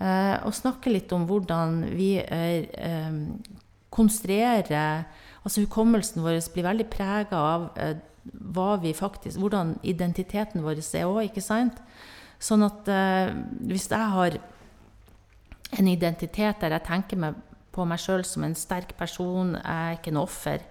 Eh, 0.00 0.36
og 0.44 0.52
snakker 0.52 0.90
litt 0.90 1.12
om 1.12 1.26
hvordan 1.26 1.96
vi 1.96 2.20
uh, 2.20 3.32
konstruerer 3.88 5.06
Altså 5.42 5.60
hukommelsen 5.60 6.22
vår 6.22 6.52
blir 6.52 6.64
veldig 6.64 6.90
prega 6.90 7.36
av 7.38 7.70
uh, 7.78 7.94
hva 8.52 8.76
vi 8.82 8.92
faktisk, 8.92 9.38
hvordan 9.38 9.78
identiteten 9.82 10.60
vår 10.60 10.82
er 10.82 11.06
òg, 11.06 11.30
ikke 11.30 11.40
sant? 11.40 11.78
Sånn 12.38 12.62
at 12.62 12.84
hvis 13.62 13.88
jeg 13.88 14.08
har 14.10 14.36
en 15.72 15.88
identitet 15.88 16.60
der 16.60 16.76
jeg 16.76 16.86
tenker 16.86 17.20
meg 17.20 17.34
på 17.72 17.84
meg 17.84 18.00
sjøl 18.00 18.24
som 18.24 18.44
en 18.46 18.54
sterk 18.56 18.94
person, 18.96 19.56
jeg 19.58 19.90
er 19.90 19.98
ikke 19.98 20.14
noe 20.14 20.28
offer, 20.28 20.62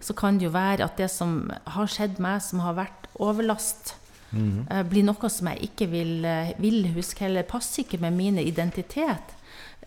så 0.00 0.16
kan 0.16 0.38
det 0.38 0.48
jo 0.48 0.52
være 0.52 0.84
at 0.84 0.98
det 1.00 1.10
som 1.12 1.50
har 1.50 1.88
skjedd 1.88 2.20
meg, 2.20 2.40
som 2.44 2.60
har 2.64 2.76
vært 2.78 3.08
overlast, 3.20 3.96
Mm 4.32 4.66
-hmm. 4.68 4.88
blir 4.88 5.02
noe 5.02 5.28
som 5.28 5.46
jeg 5.48 5.58
ikke 5.62 5.86
vil, 5.90 6.24
eh, 6.24 6.52
vil 6.58 6.92
huske 6.94 7.24
heller. 7.24 7.42
Passer 7.42 7.82
ikke 7.82 7.98
med 7.98 8.12
min 8.12 8.38
identitet. 8.38 9.34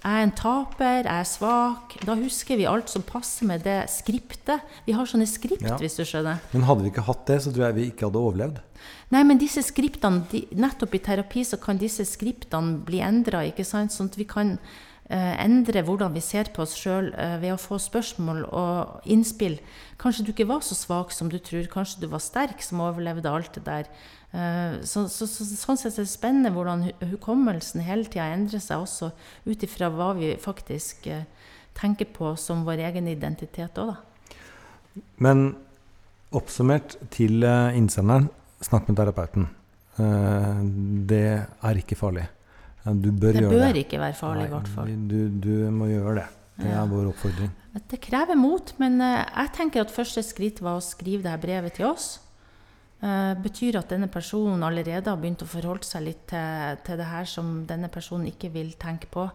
Jeg 0.04 0.20
er 0.20 0.26
en 0.26 0.34
taper, 0.36 1.06
jeg 1.06 1.22
er 1.22 1.28
svak. 1.28 1.94
Da 2.04 2.16
husker 2.20 2.60
vi 2.60 2.66
alt 2.68 2.92
som 2.92 3.06
passer 3.08 3.48
med 3.48 3.64
det 3.64 3.78
skriptet. 3.94 4.64
Vi 4.88 4.96
har 4.98 5.08
sånne 5.08 5.28
skript, 5.30 5.64
ja. 5.64 5.78
hvis 5.80 5.96
du 5.96 6.04
skjønner. 6.04 6.42
Men 6.52 6.66
hadde 6.68 6.84
vi 6.84 6.92
ikke 6.92 7.06
hatt 7.08 7.24
det, 7.30 7.40
så 7.46 7.54
tror 7.54 7.70
jeg 7.70 7.78
vi 7.78 7.86
ikke 7.92 8.10
hadde 8.10 8.24
overlevd. 8.24 8.60
Nei, 9.14 9.22
men 9.28 9.40
disse 9.40 9.64
skriptene, 9.64 10.26
de, 10.32 10.44
nettopp 10.60 10.98
i 10.98 11.04
terapi 11.06 11.46
så 11.48 11.60
kan 11.62 11.80
disse 11.80 12.04
skriptene 12.10 12.82
bli 12.84 13.00
endra, 13.06 13.46
sånn 13.64 13.88
at 14.10 14.18
vi 14.20 14.28
kan 14.28 14.58
eh, 14.58 15.34
endre 15.44 15.86
hvordan 15.86 16.16
vi 16.16 16.24
ser 16.26 16.52
på 16.52 16.66
oss 16.66 16.76
sjøl 16.80 17.12
eh, 17.14 17.38
ved 17.40 17.56
å 17.56 17.62
få 17.62 17.80
spørsmål 17.82 18.44
og 18.50 19.08
innspill. 19.08 19.60
Kanskje 20.02 20.26
du 20.28 20.34
ikke 20.34 20.50
var 20.50 20.66
så 20.66 20.76
svak 20.78 21.14
som 21.16 21.32
du 21.32 21.40
tror, 21.40 21.70
kanskje 21.72 22.04
du 22.04 22.10
var 22.12 22.24
sterk 22.24 22.66
som 22.66 22.84
overlevde 22.84 23.32
alt 23.32 23.56
det 23.56 23.66
der. 23.70 23.92
Eh, 24.34 24.82
så, 24.82 25.06
så, 25.14 25.28
så, 25.30 25.46
sånn 25.46 25.78
sett 25.78 26.00
er 26.00 26.08
det 26.08 26.10
spennende 26.10 26.50
hvordan 26.56 26.88
hukommelsen 27.12 27.84
hele 27.86 28.08
tida 28.10 28.32
endrer 28.34 28.62
seg, 28.64 28.82
også 28.82 29.12
ut 29.46 29.66
ifra 29.66 29.92
hva 29.94 30.10
vi 30.18 30.32
faktisk 30.42 31.06
eh, 31.14 31.28
tenker 31.78 32.10
på 32.16 32.34
som 32.42 32.64
vår 32.66 32.82
egen 32.90 33.12
identitet 33.12 33.78
òg, 33.82 33.94
da. 33.94 34.00
Men 35.22 35.52
oppsummert 36.34 36.98
til 37.14 37.46
eh, 37.46 37.78
innsenderen, 37.78 38.32
snakk 38.64 38.90
med 38.90 38.98
terapeuten. 38.98 39.52
Det 39.94 41.26
er 41.38 41.78
ikke 41.78 41.94
farlig. 42.00 42.24
Du 42.82 43.12
bør 43.12 43.36
det 43.36 43.44
gjøre 43.44 43.52
det. 43.52 43.52
Det 43.52 43.60
bør 43.60 43.78
ikke 43.84 44.00
være 44.02 44.16
farlig, 44.18 44.46
i 44.48 44.54
hvert 44.56 44.72
fall. 44.74 44.96
Du, 45.12 45.20
du, 45.44 45.52
må 45.70 45.92
gjøre 45.92 46.16
det. 46.18 46.24
Det 46.58 46.72
er 46.72 46.80
ja. 46.80 46.86
vår 46.90 47.12
oppfordring. 47.12 47.52
Det 47.92 48.00
krever 48.02 48.40
mot, 48.40 48.74
men 48.82 48.98
jeg 49.04 49.52
tenker 49.54 49.84
at 49.84 49.94
første 49.94 50.24
skritt 50.26 50.64
var 50.66 50.80
å 50.80 50.86
skrive 50.86 51.22
dette 51.28 51.44
brevet 51.44 51.78
til 51.78 51.92
oss. 51.92 52.08
Uh, 53.04 53.34
betyr 53.44 53.76
at 53.82 53.90
denne 53.92 54.08
personen 54.08 54.62
allerede 54.64 55.10
har 55.12 55.20
begynt 55.20 55.44
å 55.44 55.50
forholde 55.50 55.84
seg 55.84 56.06
litt 56.06 56.22
til, 56.32 56.78
til 56.88 57.02
det 57.02 57.10
her 57.10 57.28
som 57.28 57.58
denne 57.68 57.90
personen 57.92 58.30
ikke 58.30 58.54
vil 58.54 58.70
tenke 58.80 59.10
på. 59.12 59.28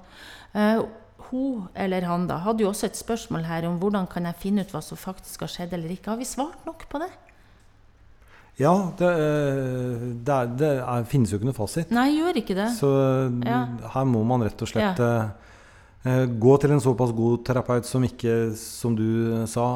Uh, 0.54 0.86
hun 1.28 1.66
eller 1.76 2.06
han 2.08 2.26
da, 2.30 2.38
hadde 2.46 2.64
jo 2.64 2.70
også 2.70 2.88
et 2.88 2.98
spørsmål 2.98 3.44
her 3.48 3.66
om 3.68 3.78
hvordan 3.82 4.06
kan 4.10 4.28
jeg 4.28 4.40
finne 4.40 4.64
ut 4.64 4.72
hva 4.72 4.80
som 4.84 5.00
faktisk 5.00 5.44
har 5.44 5.52
skjedd 5.52 5.74
eller 5.76 5.92
ikke. 5.92 6.12
Har 6.14 6.20
vi 6.20 6.28
svart 6.28 6.64
nok 6.68 6.86
på 6.88 7.02
det? 7.02 7.10
Ja, 8.58 8.72
det, 8.98 9.08
eh, 9.08 10.06
det, 10.26 10.34
er, 10.34 10.48
det 10.58 10.70
er, 10.82 11.04
finnes 11.06 11.30
jo 11.30 11.38
ikke 11.38 11.50
noe 11.50 11.58
fasit. 11.58 11.92
Nei, 11.94 12.08
gjør 12.16 12.40
ikke 12.40 12.56
det. 12.58 12.70
Så 12.74 12.88
ja. 13.46 13.60
her 13.94 14.08
må 14.08 14.24
man 14.26 14.42
rett 14.46 14.64
og 14.64 14.70
slett 14.70 14.98
ja. 14.98 15.12
Eh, 16.06 16.24
gå 16.30 16.54
til 16.62 16.72
en 16.74 16.82
såpass 16.82 17.10
god 17.16 17.42
terapeut 17.48 17.86
som 17.86 18.04
ikke, 18.06 18.54
som 18.58 18.94
du 18.96 19.44
sa, 19.50 19.66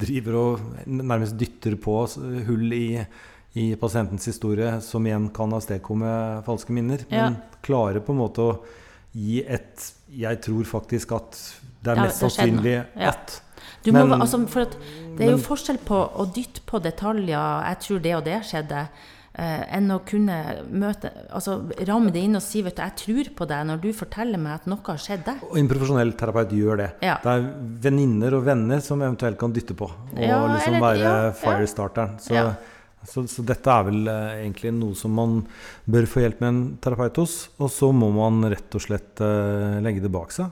driver 0.00 0.36
og 0.42 0.66
nærmest 0.84 1.38
dytter 1.40 1.78
på 1.80 2.02
hull 2.48 2.74
i, 2.76 2.98
i 3.56 3.70
pasientens 3.80 4.28
historie, 4.28 4.76
som 4.84 5.06
igjen 5.08 5.30
kan 5.34 5.54
avstedkomme 5.56 6.12
falske 6.46 6.76
minner. 6.76 7.06
Ja. 7.08 7.30
Men 7.30 7.40
klare 7.64 8.04
på 8.04 8.12
en 8.12 8.20
måte 8.20 8.44
å 8.44 8.58
gi 9.16 9.40
et 9.42 9.94
Jeg 10.08 10.40
tror 10.44 10.64
faktisk 10.68 11.12
at 11.16 11.36
det 11.84 11.92
er 11.92 12.00
mest 12.00 12.20
sannsynlig 12.22 12.74
at 13.08 13.42
men, 13.88 14.08
må, 14.10 14.18
altså, 14.20 14.38
Det 15.16 15.24
er 15.24 15.30
jo 15.32 15.40
forskjell 15.40 15.78
på 15.86 15.96
å 15.96 16.26
dytte 16.34 16.60
på 16.66 16.80
detaljer 16.82 17.64
'Jeg 17.64 17.78
tror 17.84 17.98
det 18.04 18.14
og 18.16 18.24
det 18.24 18.38
skjedde' 18.44 18.82
eh, 18.82 18.88
enn 19.38 19.92
å 19.94 20.00
kunne 20.08 20.36
møte, 20.66 21.12
altså, 21.30 21.60
ramme 21.86 22.10
det 22.10 22.24
inn 22.26 22.38
og 22.38 22.42
si 22.42 22.62
vet 22.64 22.74
du, 22.74 22.82
'jeg 22.82 22.96
tror 23.02 23.28
på 23.38 23.46
deg' 23.46 23.66
når 23.68 23.82
du 23.82 23.92
forteller 23.94 24.40
meg 24.40 24.54
at 24.54 24.66
noe 24.66 24.82
har 24.82 24.98
skjedd 24.98 25.24
deg. 25.26 25.44
Og 25.50 25.58
en 25.60 25.68
profesjonell 25.70 26.12
terapeut 26.18 26.50
gjør 26.50 26.80
det. 26.82 26.88
Ja. 27.06 27.18
Det 27.22 27.34
er 27.36 27.46
venninner 27.86 28.34
og 28.34 28.44
venner 28.48 28.80
som 28.80 29.02
eventuelt 29.02 29.38
kan 29.38 29.54
dytte 29.54 29.76
på 29.78 29.86
og 29.88 30.18
ja, 30.18 30.40
liksom 30.56 30.80
være 30.82 31.04
ja, 31.04 31.30
firestarteren. 31.38 32.18
Så, 32.22 32.42
så, 33.06 33.24
så, 33.30 33.44
dette 33.46 33.70
er 33.70 33.84
vel 33.86 34.08
uh, 34.10 34.34
egentlig 34.40 34.72
noe 34.74 34.96
som 34.98 35.14
man 35.14 35.40
bør 35.86 36.08
få 36.10 36.24
hjelp 36.24 36.42
med 36.42 36.48
en 36.48 36.62
terapeut 36.82 37.22
hos. 37.22 37.36
Og 37.62 37.70
så 37.72 37.92
må 37.94 38.10
man 38.14 38.42
rett 38.50 38.74
og 38.74 38.84
slett 38.84 39.22
uh, 39.22 39.78
legge 39.84 40.02
det 40.04 40.12
bak 40.12 40.34
seg. 40.34 40.50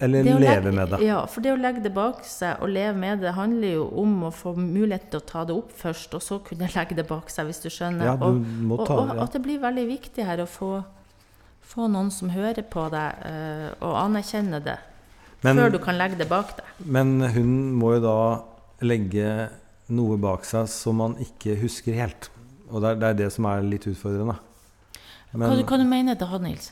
Eller 0.00 0.22
leve 0.22 0.40
legge, 0.42 0.72
med 0.72 0.92
det. 0.92 1.00
Ja, 1.02 1.22
for 1.26 1.42
det 1.42 1.52
å 1.52 1.58
legge 1.58 1.82
det 1.82 1.90
bak 1.94 2.20
seg 2.26 2.62
og 2.62 2.70
leve 2.70 2.94
med 2.98 3.24
det 3.24 3.32
handler 3.34 3.72
jo 3.80 3.86
om 3.98 4.12
å 4.28 4.30
få 4.34 4.52
mulighet 4.54 5.08
til 5.10 5.18
å 5.18 5.26
ta 5.26 5.42
det 5.48 5.56
opp 5.58 5.72
først, 5.74 6.14
og 6.14 6.22
så 6.22 6.38
kunne 6.46 6.70
legge 6.74 6.98
det 6.98 7.06
bak 7.08 7.32
seg, 7.34 7.48
hvis 7.48 7.62
du 7.64 7.68
skjønner. 7.72 8.12
Ja, 8.12 8.14
du 8.14 8.38
må 8.38 8.78
ta, 8.84 8.94
og, 8.94 9.08
og, 9.08 9.16
og 9.16 9.24
at 9.26 9.34
det 9.34 9.42
blir 9.46 9.58
veldig 9.62 9.86
viktig 9.90 10.26
her 10.28 10.44
å 10.44 10.46
få, 10.50 10.70
få 11.66 11.90
noen 11.90 12.12
som 12.14 12.30
hører 12.34 12.62
på 12.70 12.86
deg, 12.94 13.26
uh, 13.26 13.68
og 13.88 13.98
anerkjenner 14.04 14.62
det. 14.64 14.78
Men, 15.42 15.58
før 15.58 15.74
du 15.74 15.80
kan 15.82 15.98
legge 15.98 16.18
det 16.18 16.26
bak 16.30 16.56
deg. 16.58 16.74
Men 16.86 17.18
hun 17.34 17.52
må 17.78 17.96
jo 17.96 18.04
da 18.06 18.18
legge 18.86 19.48
noe 19.94 20.18
bak 20.20 20.46
seg 20.46 20.68
som 20.70 20.98
man 21.02 21.14
ikke 21.22 21.56
husker 21.58 21.96
helt. 21.98 22.30
Og 22.68 22.82
det 22.84 22.90
er 22.90 23.00
det, 23.00 23.08
er 23.08 23.18
det 23.24 23.32
som 23.34 23.46
er 23.50 23.64
litt 23.66 23.86
utfordrende. 23.88 24.36
Men, 25.32 25.50
hva, 25.50 25.56
hva 25.62 25.78
du 25.80 25.86
mener 25.88 26.16
du 26.16 26.24
da, 26.24 26.38
Nils? 26.42 26.70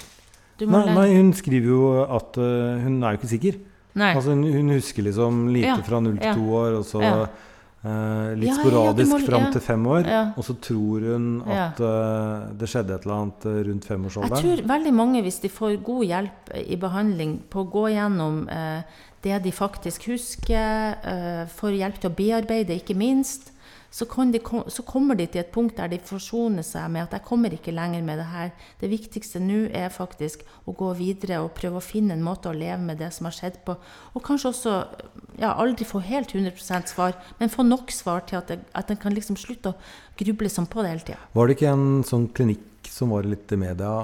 Nei, 0.64 0.84
nei, 0.88 1.08
hun 1.18 1.32
skriver 1.36 1.68
jo 1.68 1.88
at 2.04 2.38
uh, 2.40 2.78
hun 2.80 3.02
er 3.02 3.14
jo 3.14 3.20
ikke 3.20 3.32
sikker. 3.34 3.58
Altså, 3.96 4.32
hun, 4.32 4.44
hun, 4.44 4.70
husker 4.76 5.04
liksom 5.04 5.46
lite 5.52 5.74
ja. 5.74 5.82
fra 5.84 6.00
null 6.04 6.16
til 6.20 6.38
to 6.38 6.46
år, 6.56 6.76
og 6.78 6.84
så 6.88 7.02
uh, 7.02 8.30
litt 8.36 8.56
sporadisk 8.56 9.12
må, 9.12 9.20
fram 9.24 9.48
til 9.52 9.64
fem 9.64 9.88
år. 9.92 10.08
Og 10.36 10.46
så 10.46 10.56
tror 10.64 11.08
hun 11.12 11.26
at 11.44 11.80
uh, 11.84 12.46
det 12.56 12.70
skjedde 12.72 12.96
et 12.96 13.08
eller 13.08 13.16
annet 13.18 13.48
rundt 13.70 13.88
femårsalderen. 13.88 14.36
Jeg 14.36 14.46
tror 14.46 14.72
veldig 14.74 14.94
mange, 14.96 15.24
hvis 15.26 15.42
de 15.44 15.52
får 15.52 15.76
god 15.84 16.06
hjelp 16.12 16.54
i 16.62 16.80
behandling 16.80 17.36
på 17.52 17.64
å 17.64 17.68
gå 17.76 17.88
gjennom 17.96 18.40
det 19.26 19.42
de 19.42 19.52
faktisk 19.52 20.08
husker, 20.12 20.96
får 21.58 21.78
hjelp 21.80 22.00
til 22.00 22.12
å 22.12 22.16
bearbeide, 22.16 22.76
ikke 22.78 22.94
minst, 22.96 23.50
så, 23.96 24.04
de, 24.28 24.40
så, 24.68 24.82
kommer 24.84 25.16
de 25.16 25.24
til 25.24 25.40
et 25.40 25.52
punkt 25.52 25.78
der 25.78 25.88
de 25.88 25.96
forsoner 26.04 26.64
seg 26.66 26.90
med 26.92 27.06
at 27.06 27.14
jeg 27.16 27.24
kommer 27.24 27.54
ikke 27.54 27.72
lenger 27.72 28.02
med 28.04 28.18
det 28.20 28.26
her. 28.28 28.50
Det 28.82 28.90
viktigste 28.92 29.40
nå 29.40 29.70
er 29.72 29.88
faktisk 29.94 30.42
å 30.68 30.74
gå 30.76 30.90
videre 30.98 31.38
og 31.40 31.54
prøve 31.56 31.80
å 31.80 31.84
finne 31.84 32.12
en 32.12 32.24
måte 32.24 32.50
å 32.50 32.56
leve 32.56 32.82
med 32.82 33.00
det 33.00 33.08
som 33.16 33.30
har 33.30 33.36
skjedd 33.38 33.62
på. 33.64 33.78
Og 34.12 34.24
kanskje 34.26 34.50
også 34.52 34.74
ja, 35.40 35.54
aldri 35.54 35.88
få 35.88 36.02
helt 36.04 36.34
100% 36.36 36.92
svar, 36.92 37.16
men 37.40 37.52
få 37.52 37.64
nok 37.64 37.94
svar 37.94 38.26
til 38.28 38.42
at, 38.42 38.52
det, 38.52 38.68
at 38.76 38.92
en 38.92 39.00
kan 39.00 39.16
liksom 39.16 39.40
slutte 39.40 39.72
å 39.72 39.80
gruble 40.20 40.52
sånn 40.52 40.68
på 40.68 40.84
det 40.84 40.92
hele 40.92 41.06
tida. 41.08 41.32
Var 41.32 41.48
det 41.48 41.56
ikke 41.56 41.72
en 41.72 41.88
sånn 42.04 42.28
klinikk 42.36 42.92
som 42.92 43.16
var 43.16 43.24
litt 43.24 43.56
i 43.56 43.60
media 43.64 43.94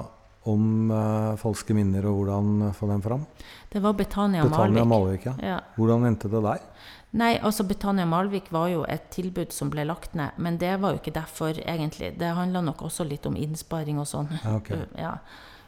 om 0.49 0.89
uh, 0.89 1.37
falske 1.39 1.77
minner 1.77 2.09
og 2.09 2.23
hvordan 2.23 2.73
få 2.75 2.89
dem 2.89 3.05
fram? 3.05 3.29
Det 3.69 3.85
var 3.85 3.93
Betania, 4.01 4.41
Betania 4.49 4.89
Malvik. 4.89 5.29
ja. 5.29 5.37
ja. 5.53 5.61
Hvordan 5.77 6.09
endte 6.09 6.33
det 6.33 6.41
der? 6.49 6.65
Nei, 7.13 7.35
altså 7.45 7.63
Betania 7.69 8.07
Malvik 8.09 8.47
var 8.53 8.71
jo 8.71 8.83
et 8.89 9.11
tilbud 9.13 9.51
som 9.53 9.69
ble 9.69 9.85
lagt 9.85 10.15
ned, 10.17 10.33
men 10.41 10.57
det 10.61 10.71
var 10.81 10.95
jo 10.95 11.01
ikke 11.01 11.13
derfor, 11.13 11.59
egentlig. 11.61 12.15
Det 12.17 12.31
handla 12.33 12.63
nok 12.65 12.81
også 12.87 13.05
litt 13.05 13.27
om 13.29 13.37
innsparing 13.37 13.99
og 14.01 14.09
sånn. 14.09 14.31
Okay. 14.57 14.85
Ja. 15.05 15.17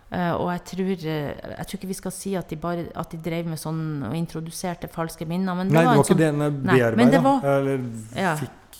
Uh, 0.05 0.37
og 0.37 0.49
jeg 0.51 0.61
tror, 0.69 0.89
uh, 1.01 1.53
jeg 1.57 1.65
tror 1.65 1.79
ikke 1.79 1.89
vi 1.89 1.95
skal 1.97 2.13
si 2.13 2.35
at 2.37 2.51
de, 2.53 2.57
bare, 2.61 2.83
at 2.93 3.09
de 3.11 3.17
drev 3.25 3.47
med 3.49 3.57
sånn 3.59 3.79
og 4.05 4.13
introduserte 4.15 4.87
falske 4.93 5.25
minner. 5.27 5.57
Men 5.57 5.71
det 5.71 5.75
nei, 5.75 5.81
var 5.81 5.97
det 5.97 5.97
var 5.97 6.05
ikke 6.05 6.17
sånn, 6.17 6.43
det 6.43 6.51
bearbeida? 6.69 7.33
Eller 7.53 7.87
ja. 8.21 8.35
fikk 8.39 8.77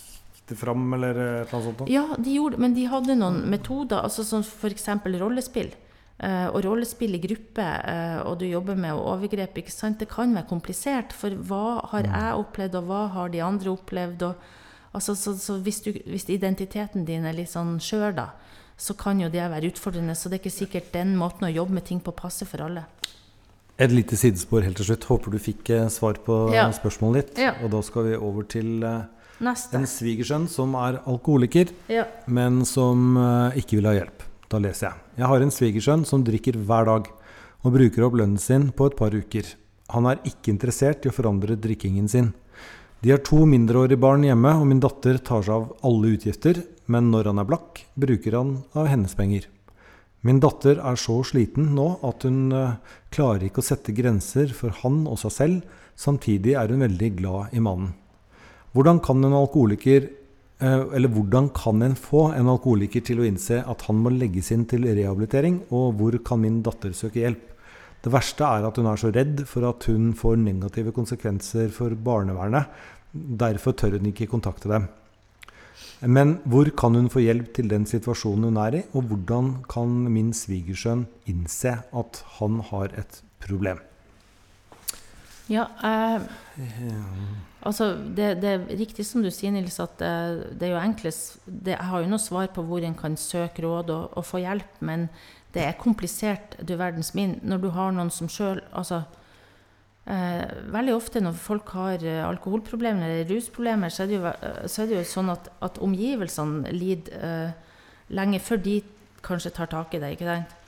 det 0.49 0.57
fram, 0.59 0.85
eller 0.97 1.17
et 1.17 1.23
eller 1.25 1.55
annet 1.57 1.67
sånt? 1.67 1.89
Ja, 1.91 2.05
de 2.17 2.35
gjorde, 2.37 2.61
men 2.61 2.77
de 2.77 2.85
hadde 2.89 3.17
noen 3.17 3.41
metoder, 3.51 4.05
altså 4.05 4.25
som 4.25 4.45
f.eks. 4.45 4.87
rollespill. 5.17 5.73
Eh, 6.19 6.47
og 6.47 6.63
rollespill 6.65 7.15
i 7.17 7.19
gruppe, 7.23 7.63
eh, 7.91 8.19
og 8.25 8.39
du 8.39 8.45
jobber 8.47 8.75
med 8.75 8.93
overgrep, 8.95 9.57
ikke 9.61 9.71
sant? 9.73 9.99
det 9.99 10.07
kan 10.09 10.33
være 10.35 10.47
komplisert. 10.49 11.11
For 11.13 11.29
hva 11.35 11.81
har 11.91 12.03
jeg 12.07 12.39
opplevd, 12.39 12.75
og 12.79 12.83
hva 12.89 13.01
har 13.15 13.29
de 13.33 13.41
andre 13.43 13.69
opplevd? 13.73 14.23
Og, 14.29 14.35
altså, 14.93 15.15
så, 15.15 15.35
så 15.37 15.57
hvis, 15.59 15.81
du, 15.81 15.91
hvis 16.07 16.27
identiteten 16.29 17.05
din 17.05 17.25
er 17.25 17.33
litt 17.33 17.51
sånn 17.51 17.79
skjør, 17.83 18.15
da, 18.15 18.29
så 18.77 18.93
kan 18.99 19.19
jo 19.19 19.29
det 19.31 19.43
være 19.51 19.71
utfordrende. 19.71 20.15
Så 20.15 20.29
det 20.29 20.39
er 20.39 20.43
ikke 20.45 20.55
sikkert 20.59 20.91
den 20.93 21.15
måten 21.19 21.47
å 21.47 21.51
jobbe 21.53 21.77
med 21.79 21.85
ting 21.85 21.99
på 22.03 22.11
passer 22.15 22.45
for 22.47 22.63
alle. 22.65 22.85
Et 23.77 23.91
lite 23.91 24.15
sidespor 24.15 24.63
helt 24.63 24.77
til 24.79 24.85
slutt. 24.87 25.03
Håper 25.09 25.31
du 25.35 25.39
fikk 25.39 25.69
eh, 25.75 25.87
svar 25.91 26.15
på 26.23 26.53
Ja. 26.55 26.69
spørsmålet 26.71 27.25
ditt. 27.33 27.43
Ja. 27.43 27.55
Og 27.63 27.71
da 27.75 27.81
skal 27.83 28.03
vi 28.07 28.15
over 28.15 28.43
til 28.47 28.85
Neste. 29.43 29.75
en 29.75 29.83
svigersønn 29.83 30.47
som 30.47 30.75
er 30.79 31.01
alkoholiker, 31.05 31.73
Ja. 31.91 32.05
men 32.27 32.63
som 32.63 33.17
ikke 33.55 33.75
vil 33.81 33.85
ha 33.91 33.93
hjelp. 33.99 34.23
Da 34.55 34.61
leser 34.63 34.87
jeg. 34.87 34.99
Jeg 35.19 35.27
har 35.27 35.43
en 35.43 35.51
svigersønn 35.51 36.03
som 36.07 36.21
drikker 36.23 36.55
hver 36.63 36.87
dag, 36.87 37.07
og 37.65 37.73
bruker 37.75 38.05
opp 38.05 38.13
lønnen 38.15 38.39
sin 38.39 38.69
på 38.71 38.85
et 38.87 38.95
par 38.95 39.11
uker. 39.11 39.49
Han 39.91 40.07
er 40.07 40.21
ikke 40.23 40.53
interessert 40.53 41.03
i 41.03 41.09
å 41.11 41.15
forandre 41.15 41.57
drikkingen 41.59 42.07
sin. 42.07 42.29
De 43.03 43.11
har 43.11 43.19
to 43.25 43.41
mindreårige 43.49 43.99
barn 43.99 44.23
hjemme, 44.23 44.53
og 44.55 44.69
min 44.69 44.79
datter 44.79 45.19
tar 45.19 45.43
seg 45.43 45.57
av 45.57 45.89
alle 45.89 46.13
utgifter, 46.15 46.61
men 46.87 47.11
når 47.11 47.33
han 47.33 47.43
er 47.43 47.49
blakk, 47.49 47.83
bruker 47.99 48.37
han 48.39 48.55
av 48.79 48.87
hennes 48.93 49.17
penger. 49.17 49.49
Min 50.23 50.39
datter 50.39 50.79
er 50.79 51.03
så 51.03 51.19
sliten 51.27 51.73
nå 51.75 51.89
at 52.07 52.23
hun 52.25 52.55
eh, 52.55 52.77
klarer 53.13 53.49
ikke 53.49 53.59
å 53.61 53.67
sette 53.67 53.93
grenser 53.97 54.55
for 54.55 54.71
han 54.85 55.03
og 55.03 55.19
seg 55.21 55.35
selv, 55.35 55.81
samtidig 55.99 56.55
er 56.55 56.71
hun 56.71 56.85
veldig 56.85 57.11
glad 57.19 57.51
i 57.51 57.65
mannen. 57.65 57.91
Hvordan 58.71 59.03
kan 59.03 59.19
en 59.19 59.35
alkoholiker 59.35 60.07
eller 60.59 61.11
hvordan 61.11 61.49
kan 61.55 61.81
en 61.83 61.97
få 61.99 62.29
en 62.31 62.47
alkoholiker 62.47 63.03
til 63.03 63.19
å 63.19 63.25
innse 63.27 63.59
at 63.59 63.81
han 63.89 63.97
må 63.99 64.13
legges 64.13 64.53
inn 64.55 64.63
til 64.69 64.87
rehabilitering, 64.87 65.65
og 65.75 65.97
hvor 65.99 66.15
kan 66.23 66.39
min 66.43 66.61
datter 66.63 66.93
søke 66.95 67.19
hjelp? 67.19 67.51
Det 68.05 68.13
verste 68.13 68.45
er 68.45 68.67
at 68.67 68.77
hun 68.77 68.87
er 68.87 68.99
så 69.01 69.09
redd 69.11 69.41
for 69.49 69.65
at 69.67 69.87
hun 69.89 70.13
får 70.15 70.37
negative 70.37 70.93
konsekvenser 70.95 71.71
for 71.73 71.95
barnevernet. 71.97 72.69
Derfor 73.11 73.73
tør 73.73 73.97
hun 73.97 74.11
ikke 74.11 74.29
kontakte 74.29 74.69
dem. 74.69 74.85
Men 76.05 76.37
hvor 76.45 76.69
kan 76.77 76.95
hun 76.95 77.09
få 77.09 77.23
hjelp 77.23 77.49
til 77.55 77.71
den 77.71 77.87
situasjonen 77.89 78.51
hun 78.51 78.61
er 78.61 78.79
i, 78.79 78.83
og 78.93 79.09
hvordan 79.09 79.51
kan 79.71 79.97
min 80.11 80.31
svigersønn 80.37 81.07
innse 81.31 81.79
at 81.81 82.21
han 82.37 82.61
har 82.69 82.93
et 82.99 83.21
problem? 83.43 83.81
Ja, 85.51 85.67
eh, 85.85 86.21
altså 87.61 87.91
det, 88.17 88.29
det 88.41 88.51
er 88.51 88.63
riktig 88.79 89.05
som 89.05 89.21
du 89.21 89.29
sier, 89.33 89.53
Nils, 89.53 89.77
at 89.83 89.99
det, 90.01 90.55
det 90.57 90.69
er 90.69 90.73
jo 90.73 90.81
enklest 90.81 91.43
det, 91.45 91.75
Jeg 91.75 91.89
har 91.91 92.01
jo 92.01 92.09
noe 92.09 92.21
svar 92.21 92.49
på 92.53 92.63
hvor 92.65 92.85
en 92.85 92.97
kan 92.97 93.17
søke 93.19 93.65
råd 93.65 93.93
og, 93.93 94.17
og 94.17 94.25
få 94.25 94.41
hjelp, 94.41 94.81
men 94.85 95.07
det 95.55 95.63
er 95.63 95.77
komplisert, 95.79 96.57
du 96.59 96.75
verdens 96.75 97.13
min, 97.15 97.37
når 97.43 97.61
du 97.63 97.69
har 97.75 97.93
noen 97.95 98.09
som 98.11 98.27
sjøl 98.27 98.59
Altså 98.75 99.03
eh, 100.09 100.49
Veldig 100.73 100.95
ofte 100.97 101.21
når 101.23 101.37
folk 101.39 101.71
har 101.77 102.03
eh, 102.03 102.25
alkoholproblemer 102.25 103.05
eller 103.05 103.29
rusproblemer, 103.29 103.93
så 103.93 104.03
er 104.03 104.11
det 104.11 104.17
jo, 104.17 104.33
så 104.67 104.83
er 104.83 104.97
jo 104.97 105.05
sånn 105.07 105.31
at, 105.31 105.47
at 105.63 105.79
omgivelsene 105.85 106.73
lider 106.75 107.21
eh, 107.29 107.79
lenge 108.17 108.41
før 108.43 108.61
de 108.65 108.79
kanskje 109.25 109.53
tar 109.55 109.69
tak 109.71 109.95
i 109.95 110.01
det. 110.01 110.15
ikke 110.15 110.27
sant? 110.27 110.61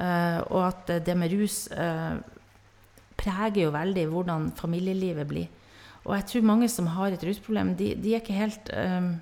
Eh, 0.00 0.38
og 0.48 0.62
at 0.70 0.90
eh, 0.94 1.02
det 1.04 1.16
med 1.18 1.34
rus 1.34 1.66
eh, 1.76 2.16
preger 3.20 3.66
jo 3.66 3.74
veldig 3.74 4.06
hvordan 4.10 4.50
familielivet 4.58 5.28
blir. 5.28 5.48
Og 6.06 6.14
jeg 6.16 6.26
tror 6.30 6.48
mange 6.48 6.68
som 6.72 6.88
har 6.94 7.12
et 7.12 7.24
rusproblem, 7.26 7.74
de, 7.76 7.92
de 8.00 8.14
er 8.14 8.22
ikke 8.22 8.36
helt 8.38 8.70
um, 8.72 9.12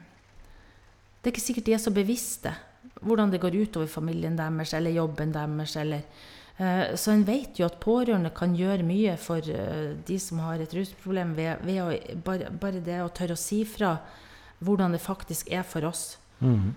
Det 1.19 1.27
er 1.27 1.35
ikke 1.35 1.43
sikkert 1.43 1.67
de 1.67 1.75
er 1.75 1.83
så 1.83 1.91
bevisste 1.95 2.55
hvordan 3.03 3.31
det 3.31 3.41
går 3.43 3.55
utover 3.55 3.87
familien 3.91 4.39
deres 4.39 4.73
eller 4.75 4.95
jobben 4.95 5.35
deres. 5.35 5.75
Eller, 5.77 6.07
uh, 6.61 6.95
så 6.95 7.13
en 7.15 7.27
vet 7.27 7.59
jo 7.59 7.67
at 7.67 7.81
pårørende 7.83 8.31
kan 8.35 8.55
gjøre 8.55 8.87
mye 8.87 9.17
for 9.19 9.43
uh, 9.43 9.99
de 10.07 10.21
som 10.23 10.39
har 10.47 10.63
et 10.63 10.75
rusproblem, 10.75 11.35
ved, 11.37 11.67
ved 11.67 11.83
å, 11.83 11.91
bare, 12.25 12.55
bare 12.55 12.85
det 12.87 13.03
å 13.03 13.11
tørre 13.11 13.35
å 13.35 13.43
si 13.43 13.65
fra 13.67 13.97
hvordan 14.63 14.95
det 14.95 15.03
faktisk 15.03 15.51
er 15.55 15.67
for 15.67 15.87
oss. 15.91 16.17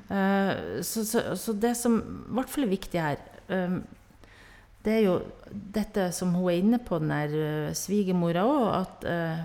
Eh, 0.10 0.82
så, 0.82 1.06
så, 1.06 1.36
så 1.38 1.54
det 1.54 1.76
som 1.78 2.00
i 2.02 2.36
hvert 2.38 2.50
fall 2.50 2.66
er 2.66 2.72
viktig 2.72 3.02
her 3.02 3.20
ehm, 3.54 3.82
det 4.86 4.94
er 4.94 5.04
jo 5.06 5.15
dette 5.50 6.08
som 6.15 6.34
hun 6.36 6.50
er 6.50 6.62
inne 6.62 6.80
på, 6.82 7.00
den 7.02 7.13
der 7.13 7.34
uh, 7.36 7.74
svigermora 7.78 8.46
òg, 8.48 8.67
at, 8.80 9.06
eh, 9.10 9.41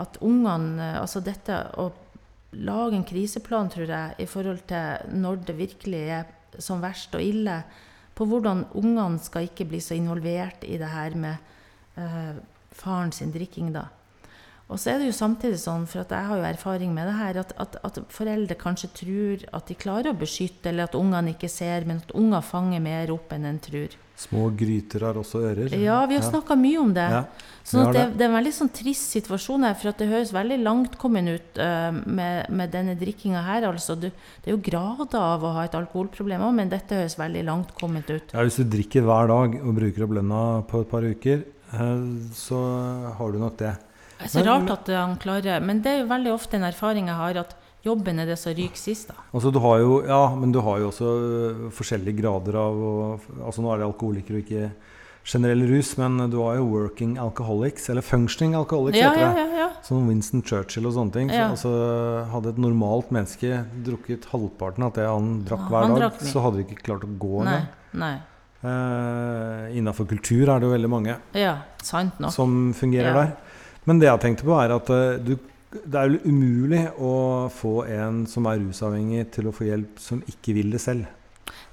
at 0.00 0.16
ungene 0.24 0.80
eh, 0.80 0.98
Altså 1.00 1.20
dette 1.22 1.54
å 1.78 1.90
lage 2.58 2.98
en 2.98 3.06
kriseplan, 3.06 3.70
tror 3.70 3.90
jeg, 3.90 4.16
i 4.18 4.26
forhold 4.26 4.64
til 4.70 5.14
når 5.20 5.44
det 5.46 5.58
virkelig 5.58 6.02
er 6.16 6.58
som 6.58 6.82
verst 6.82 7.14
og 7.14 7.22
ille, 7.22 7.60
på 8.18 8.26
hvordan 8.26 8.66
ungene 8.76 9.22
skal 9.22 9.46
ikke 9.46 9.68
bli 9.70 9.78
så 9.80 9.94
involvert 9.94 10.66
i 10.66 10.80
det 10.80 10.90
her 10.90 11.14
med 11.14 11.36
eh, 11.96 12.40
faren 12.74 13.14
sin 13.14 13.30
drikking, 13.32 13.70
da. 13.76 13.86
Og 14.70 14.78
så 14.78 14.92
er 14.92 15.00
det 15.00 15.08
jo 15.08 15.14
samtidig 15.16 15.58
sånn, 15.58 15.86
for 15.90 16.04
jeg 16.04 16.26
har 16.28 16.38
jo 16.38 16.46
erfaring 16.46 16.92
med 16.94 17.08
det 17.10 17.16
her, 17.18 17.40
at, 17.42 17.54
at, 17.58 17.78
at 17.86 17.96
foreldre 18.14 18.54
kanskje 18.58 18.92
tror 19.00 19.46
at 19.58 19.66
de 19.66 19.78
klarer 19.78 20.12
å 20.12 20.18
beskytte, 20.18 20.70
eller 20.70 20.86
at 20.86 20.98
ungene 20.98 21.34
ikke 21.34 21.50
ser, 21.50 21.86
men 21.88 22.02
at 22.04 22.14
unger 22.14 22.44
fanger 22.46 22.82
mer 22.82 23.10
opp 23.14 23.34
enn 23.34 23.48
en 23.50 23.58
tror. 23.62 23.96
Små 24.20 24.50
gryter 24.52 25.06
har 25.06 25.16
også 25.16 25.40
ører. 25.48 25.72
Ja, 25.80 26.02
vi 26.08 26.18
har 26.18 26.24
snakka 26.26 26.56
mye 26.58 26.80
om 26.82 26.90
det. 26.92 27.06
Ja, 27.08 27.22
Sånn 27.70 27.86
at 27.86 27.94
det, 27.94 28.02
det. 28.18 28.24
er 28.24 28.30
en 28.30 28.34
veldig 28.34 28.52
sånn 28.56 28.70
trist 28.74 29.12
situasjon 29.14 29.64
her, 29.68 29.76
for 29.78 29.96
det 29.96 30.08
høres 30.10 30.32
veldig 30.34 30.58
langtkommen 30.64 31.30
ut 31.30 31.60
uh, 31.60 31.90
med, 31.92 32.48
med 32.56 32.72
denne 32.74 32.96
drikkinga 32.98 33.44
her. 33.46 33.66
Altså, 33.68 33.96
du, 34.00 34.08
det 34.10 34.50
er 34.50 34.56
jo 34.56 34.62
grader 34.64 35.20
av 35.20 35.44
å 35.46 35.52
ha 35.56 35.66
et 35.68 35.76
alkoholproblem 35.78 36.44
òg, 36.48 36.56
men 36.56 36.72
dette 36.72 36.98
høres 36.98 37.16
veldig 37.20 37.44
langtkomment 37.48 38.10
ut. 38.10 38.34
Ja, 38.34 38.44
Hvis 38.44 38.58
du 38.60 38.66
drikker 38.68 39.06
hver 39.06 39.30
dag 39.30 39.56
og 39.60 39.76
bruker 39.76 40.06
opp 40.06 40.16
lønna 40.18 40.42
på 40.70 40.82
et 40.82 40.90
par 40.90 41.06
uker, 41.06 41.46
uh, 41.76 42.04
så 42.36 42.60
har 43.20 43.32
du 43.32 43.40
nok 43.40 43.56
det. 43.62 43.76
Det 44.20 44.28
er 44.28 44.34
så 44.34 44.44
rart 44.44 44.68
at 44.68 44.88
han 44.92 45.14
klarer 45.16 45.62
Men 45.64 45.78
det 45.80 45.94
er 45.94 46.02
jo 46.02 46.10
veldig 46.10 46.32
ofte 46.34 46.58
en 46.58 46.66
erfaring 46.68 47.06
jeg 47.08 47.16
har, 47.16 47.38
at 47.46 47.54
jobben 47.84 48.18
er 48.20 48.26
det 48.26 48.38
som 48.38 48.52
ryker 48.52 48.76
sist, 48.76 49.08
da. 49.08 49.14
Altså, 49.32 49.50
du 49.52 49.58
har 49.64 49.78
jo, 49.80 50.02
ja, 50.06 50.22
men 50.36 50.52
du 50.52 50.60
har 50.60 50.78
jo 50.82 50.88
også 50.90 51.10
forskjellige 51.76 52.18
grader 52.22 52.58
av 52.60 52.74
og, 52.76 53.20
altså 53.44 53.62
Nå 53.64 53.72
er 53.74 53.78
det 53.82 53.86
alkoholiker 53.88 54.36
og 54.36 54.42
ikke 54.44 54.70
generell 55.30 55.62
rus, 55.68 55.92
men 56.00 56.30
du 56.32 56.38
har 56.42 56.56
jo 56.56 56.64
working 56.64 57.18
alcoholics, 57.20 57.88
eller 57.92 58.02
functioning 58.02 58.54
alcoholics, 58.56 58.98
Ja, 58.98 59.10
heter 59.12 59.34
det. 59.36 59.42
ja. 59.44 59.58
ja. 59.64 59.66
Som 59.84 60.08
Winston 60.08 60.42
Churchill 60.42 60.86
og 60.88 60.94
sånne 60.96 61.12
ting. 61.12 61.28
Ja. 61.32 61.50
Så, 61.56 61.68
altså, 61.70 62.30
hadde 62.32 62.48
et 62.54 62.58
normalt 62.60 63.10
menneske 63.14 63.60
drukket 63.86 64.26
halvparten 64.32 64.84
av 64.88 64.92
det 64.96 65.06
han 65.08 65.30
drakk 65.48 65.66
Ja, 65.66 65.68
hver 65.72 65.86
han 65.86 65.94
dag, 65.94 66.02
drakk 66.06 66.24
så 66.32 66.42
hadde 66.44 66.60
de 66.60 66.64
ikke 66.66 66.82
klart 66.88 67.04
å 67.06 67.12
gå 67.20 67.44
Nei. 67.44 67.54
engang. 67.60 67.68
nei. 68.00 68.16
Eh, 68.60 69.76
Innafor 69.80 70.04
kultur 70.10 70.50
er 70.52 70.60
det 70.60 70.68
jo 70.68 70.72
veldig 70.74 70.90
mange 70.92 71.14
Ja, 71.38 71.54
sant 71.82 72.18
nok. 72.20 72.32
som 72.34 72.72
fungerer 72.76 73.08
Ja. 73.14 73.24
der. 73.24 73.36
Men 73.86 73.98
det 73.98 74.08
jeg 74.08 74.20
tenkte 74.20 74.44
på, 74.44 74.52
er 74.60 74.74
at 74.76 74.90
uh, 74.90 75.16
du, 75.16 75.38
det 75.70 76.00
er 76.00 76.10
jo 76.10 76.18
umulig 76.26 76.82
å 76.98 77.14
få 77.54 77.84
en 77.86 78.24
som 78.26 78.46
er 78.50 78.58
rusavhengig, 78.58 79.28
til 79.36 79.50
å 79.50 79.54
få 79.54 79.68
hjelp 79.68 80.00
som 80.02 80.22
ikke 80.30 80.54
vil 80.56 80.74
det 80.74 80.82
selv. 80.82 81.06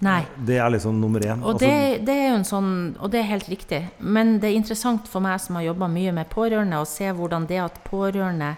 Nei. 0.05 0.21
Det 0.45 0.59
er 0.61 0.69
liksom 0.69 0.99
nummer 1.01 1.23
én. 1.25 1.41
Og 1.41 1.57
det, 1.61 2.05
det 2.05 2.13
er 2.13 2.27
jo 2.29 2.37
en 2.37 2.45
sånn, 2.45 2.71
og 3.01 3.09
det 3.13 3.23
er 3.23 3.31
helt 3.31 3.49
riktig. 3.49 3.81
Men 3.97 4.37
det 4.41 4.51
er 4.51 4.59
interessant 4.59 5.09
for 5.09 5.25
meg 5.25 5.41
som 5.41 5.57
har 5.57 5.65
jobba 5.71 5.89
mye 5.89 6.13
med 6.13 6.29
pårørende, 6.29 6.81
å 6.81 6.89
se 6.89 7.09
hvordan 7.09 7.47
det 7.49 7.57
at 7.63 7.81
pårørende 7.87 8.53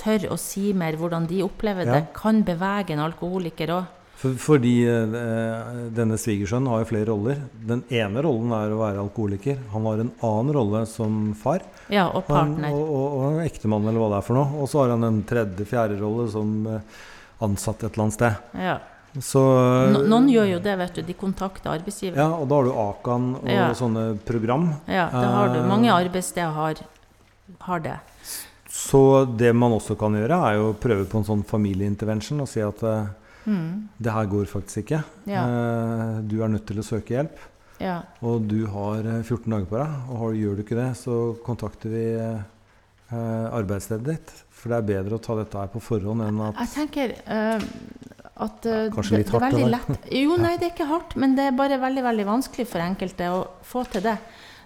tør 0.00 0.28
å 0.32 0.38
si 0.40 0.72
mer 0.76 0.96
hvordan 1.00 1.26
de 1.30 1.42
opplever 1.44 1.86
Ja. 1.88 1.98
det, 1.98 2.12
kan 2.16 2.42
bevege 2.44 2.92
en 2.92 3.04
alkoholiker 3.08 3.72
òg. 3.78 3.84
For, 4.22 4.36
fordi 4.38 4.72
eh, 4.86 5.14
denne 5.94 6.16
svigersønnen 6.20 6.70
har 6.70 6.82
jo 6.84 6.88
flere 6.92 7.08
roller. 7.10 7.40
Den 7.66 7.82
ene 7.90 8.22
rollen 8.22 8.52
er 8.54 8.70
å 8.74 8.78
være 8.80 9.02
alkoholiker. 9.02 9.58
Han 9.74 9.88
har 9.90 10.02
en 10.04 10.12
annen 10.28 10.54
rolle 10.56 10.84
som 10.86 11.16
far. 11.38 11.64
Ja, 11.92 12.06
og 12.14 12.24
partner. 12.28 12.68
Han, 12.70 12.76
og, 12.78 12.92
og, 12.94 13.18
og 13.26 13.40
ektemann, 13.44 13.88
eller 13.90 13.98
hva 14.04 14.12
det 14.14 14.20
er 14.22 14.26
for 14.28 14.38
noe. 14.38 14.62
Og 14.62 14.70
så 14.70 14.84
har 14.84 14.94
han 14.94 15.08
en 15.08 15.20
tredje-fjerde 15.28 15.98
rolle 16.00 16.28
som 16.32 16.54
eh, 16.70 17.02
ansatt 17.42 17.82
et 17.82 17.90
eller 17.90 18.06
annet 18.06 18.18
sted. 18.20 18.40
Ja. 18.62 18.78
Så 19.20 19.40
No, 19.92 20.04
noen 20.08 20.30
gjør 20.32 20.46
jo 20.54 20.60
det, 20.64 20.72
vet 20.80 20.94
du. 20.96 21.02
De 21.04 21.16
kontakter 21.20 21.68
arbeidsgiver. 21.74 22.16
Ja, 22.16 22.30
og 22.32 22.46
da 22.48 22.60
har 22.62 22.64
du 22.70 22.78
Akan 22.80 23.26
og 23.42 23.50
Ja. 23.52 23.66
sånne 23.76 24.06
program. 24.24 24.70
Ja, 24.88 25.08
det 25.12 25.26
har 25.34 25.50
du. 25.52 25.58
Eh, 25.60 25.66
Mange 25.68 25.90
arbeidssteder 25.92 26.54
har, 26.56 26.80
har 27.66 27.82
det. 27.84 27.98
Så 28.72 29.02
det 29.36 29.50
man 29.52 29.74
også 29.76 29.98
kan 30.00 30.14
gjøre, 30.16 30.38
er 30.48 30.54
jo 30.56 30.70
å 30.70 30.78
prøve 30.80 31.04
på 31.10 31.18
en 31.20 31.26
sånn 31.28 31.42
familieintervention 31.44 32.40
og 32.40 32.48
si 32.48 32.62
at 32.64 32.80
eh, 32.88 33.10
Mm. 33.44 33.88
det 33.98 34.12
her 34.14 34.28
går 34.30 34.46
faktisk 34.50 34.84
ikke. 34.84 35.02
Ja. 35.26 35.42
Eh, 35.42 36.20
du 36.28 36.38
er 36.42 36.52
nødt 36.52 36.66
til 36.68 36.78
å 36.82 36.86
søke 36.86 37.16
hjelp. 37.16 37.40
Ja. 37.82 37.98
Og 38.22 38.46
du 38.46 38.66
har 38.70 39.02
eh, 39.02 39.22
14 39.24 39.50
dager 39.50 39.68
på 39.70 39.80
deg. 39.80 39.96
Og 40.08 40.22
har, 40.22 40.38
gjør 40.38 40.58
du 40.58 40.64
ikke 40.64 40.78
det, 40.78 40.90
så 41.00 41.18
kontakter 41.46 41.94
vi 41.94 42.04
eh, 42.14 42.44
eh, 43.10 43.46
arbeidsstedet 43.58 44.06
ditt. 44.12 44.34
For 44.54 44.70
det 44.70 44.78
er 44.78 44.90
bedre 44.92 45.18
å 45.18 45.22
ta 45.22 45.36
dette 45.40 45.58
her 45.58 45.70
på 45.72 45.82
forhånd 45.82 46.22
enn 46.22 46.42
at 46.46 46.60
Jeg 46.62 46.72
tenker 46.76 47.16
uh, 47.26 47.64
at 48.42 48.66
eh, 48.66 48.86
Kanskje 48.94 49.16
det, 49.16 49.22
litt 49.22 49.32
det 49.32 49.36
er 49.36 49.44
hardt, 49.44 49.58
det 49.58 49.70
lett 49.72 50.12
Jo, 50.22 50.36
nei, 50.40 50.54
det 50.60 50.68
er 50.68 50.74
ikke 50.74 50.88
hardt, 50.88 51.16
men 51.20 51.36
det 51.38 51.48
er 51.50 51.56
bare 51.56 51.80
veldig 51.82 52.04
veldig 52.06 52.28
vanskelig 52.28 52.66
for 52.70 52.84
enkelte 52.84 53.30
å 53.32 53.42
få 53.66 53.84
til 53.92 54.04
det. 54.06 54.16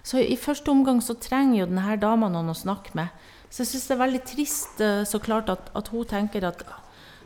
Så 0.07 0.21
i 0.23 0.37
første 0.39 0.71
omgang 0.71 1.01
så 1.03 1.17
trenger 1.19 1.63
jo 1.63 1.69
denne 1.71 1.97
dama 1.99 2.29
noen 2.31 2.53
å 2.53 2.55
snakke 2.55 2.95
med. 2.97 3.25
Så 3.49 3.63
jeg 3.63 3.71
syns 3.73 3.87
det 3.89 3.95
er 3.95 4.03
veldig 4.03 4.21
trist 4.27 4.83
eh, 4.83 5.01
så 5.07 5.19
klart 5.23 5.51
at, 5.51 5.71
at 5.75 5.91
hun 5.91 6.07
tenker 6.07 6.47
at 6.47 6.63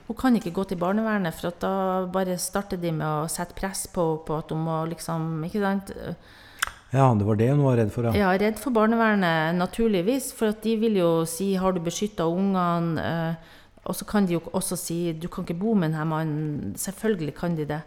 Hun 0.07 0.17
kan 0.17 0.35
ikke 0.35 0.51
gå 0.51 0.63
til 0.67 0.79
barnevernet, 0.81 1.33
for 1.37 1.51
at 1.51 1.59
da 1.63 1.73
bare 2.11 2.37
starter 2.41 2.77
de 2.81 2.91
med 2.91 3.07
å 3.07 3.29
sette 3.31 3.55
press 3.55 3.85
på 3.87 4.23
på 4.27 4.37
at 4.37 4.51
hun 4.51 4.65
må 4.65 4.81
liksom 4.91 5.43
Ikke 5.47 5.61
sant? 5.63 5.93
Ja, 6.91 7.07
det 7.15 7.23
var 7.23 7.39
det 7.39 7.49
hun 7.53 7.63
var 7.63 7.77
redd 7.79 7.91
for, 7.93 8.03
ja. 8.09 8.11
Ja, 8.11 8.31
redd 8.35 8.59
for 8.59 8.75
barnevernet, 8.75 9.55
naturligvis. 9.55 10.33
For 10.35 10.51
at 10.51 10.61
de 10.63 10.75
vil 10.75 10.97
jo 10.99 11.25
si 11.25 11.53
'har 11.55 11.71
du 11.71 11.79
beskytta 11.79 12.27
ungene'? 12.27 12.99
Eh, 12.99 13.35
og 13.85 13.95
så 13.95 14.05
kan 14.05 14.25
de 14.25 14.33
jo 14.33 14.39
også 14.53 14.75
si 14.77 15.13
'du 15.13 15.27
kan 15.27 15.45
ikke 15.45 15.59
bo 15.59 15.73
med 15.73 15.91
denne 15.91 16.05
mannen'. 16.05 16.75
Selvfølgelig 16.75 17.35
kan 17.35 17.55
de 17.55 17.65
det. 17.65 17.81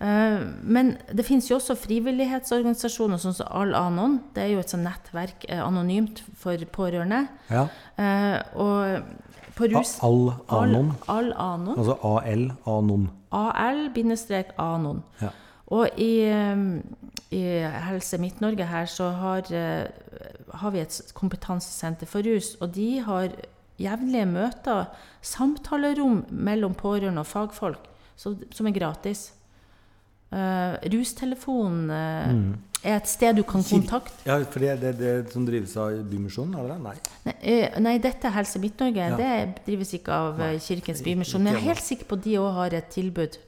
Eh, 0.00 0.40
men 0.62 0.98
det 1.12 1.24
finnes 1.24 1.48
jo 1.50 1.56
også 1.56 1.74
frivillighetsorganisasjoner, 1.74 3.16
sånn 3.16 3.34
som 3.34 3.46
Al-Anon. 3.50 4.20
Det 4.34 4.42
er 4.42 4.48
jo 4.52 4.58
et 4.58 4.68
sånt 4.68 4.84
nettverk 4.84 5.46
eh, 5.48 5.62
anonymt 5.62 6.22
for 6.36 6.56
pårørende. 6.56 7.28
ja. 7.50 7.68
Eh, 7.96 8.42
og 8.54 9.02
på 9.56 9.68
rus... 9.70 9.96
Al-Anon. 10.02 10.92
Al-Anon. 11.08 11.78
Altså 11.78 11.96
AL-Anon. 12.02 13.08
AL-Anon. 13.32 15.02
Ja. 15.22 15.32
Og 15.74 15.98
i, 15.98 16.20
eh, 16.28 16.64
i 17.34 17.42
Helse 17.86 18.18
Midt-Norge 18.20 18.66
her 18.68 18.86
så 18.90 19.10
har, 19.10 19.48
eh, 19.54 19.86
har 20.54 20.70
vi 20.70 20.82
et 20.82 21.00
kompetansesenter 21.14 22.06
for 22.06 22.26
rus, 22.26 22.54
og 22.60 22.74
de 22.74 22.98
har 23.00 23.28
jevnlige 23.80 24.26
møter, 24.26 24.84
samtalerom 25.22 26.24
mellom 26.30 26.74
pårørende 26.74 27.24
og 27.24 27.26
fagfolk, 27.26 27.88
så, 28.16 28.36
som 28.54 28.66
er 28.66 28.76
gratis. 28.76 29.32
Uh, 30.34 30.74
Rustelefonen 30.90 31.90
uh, 31.90 32.34
Mm. 32.34 32.54
Er 32.84 32.98
et 32.98 33.08
sted 33.08 33.38
du 33.38 33.42
kan 33.48 33.64
kontakte 33.64 34.28
Ja, 34.28 34.36
for 34.44 34.62
det 34.62 34.76
det, 34.82 34.92
det 35.00 35.32
som 35.32 35.46
drives 35.48 35.72
av 35.80 35.96
Bymisjonen, 36.10 36.54
er 36.60 36.68
det 36.68 36.74
det? 36.74 36.80
Nei. 36.84 36.94
Nei, 37.24 37.56
nei, 37.86 37.94
dette 38.04 38.28
er 38.28 38.36
Helse 38.36 38.60
Midt-Norge. 38.62 39.08
Ja. 39.14 39.16
Det 39.18 39.64
drives 39.66 39.94
ikke 39.96 40.12
av 40.12 40.38
nei. 40.38 40.52
Kirkens 40.62 41.02
Bymisjon. 41.06 41.42
Men 41.42 41.56
jeg 41.56 41.62
er 41.62 41.68
helt 41.72 41.84
sikker 41.86 42.10
på 42.10 42.20
at 42.20 42.28
de 42.28 42.36
òg 42.42 42.52
har 42.60 42.76
et 42.78 42.92
tilbud. 42.92 43.40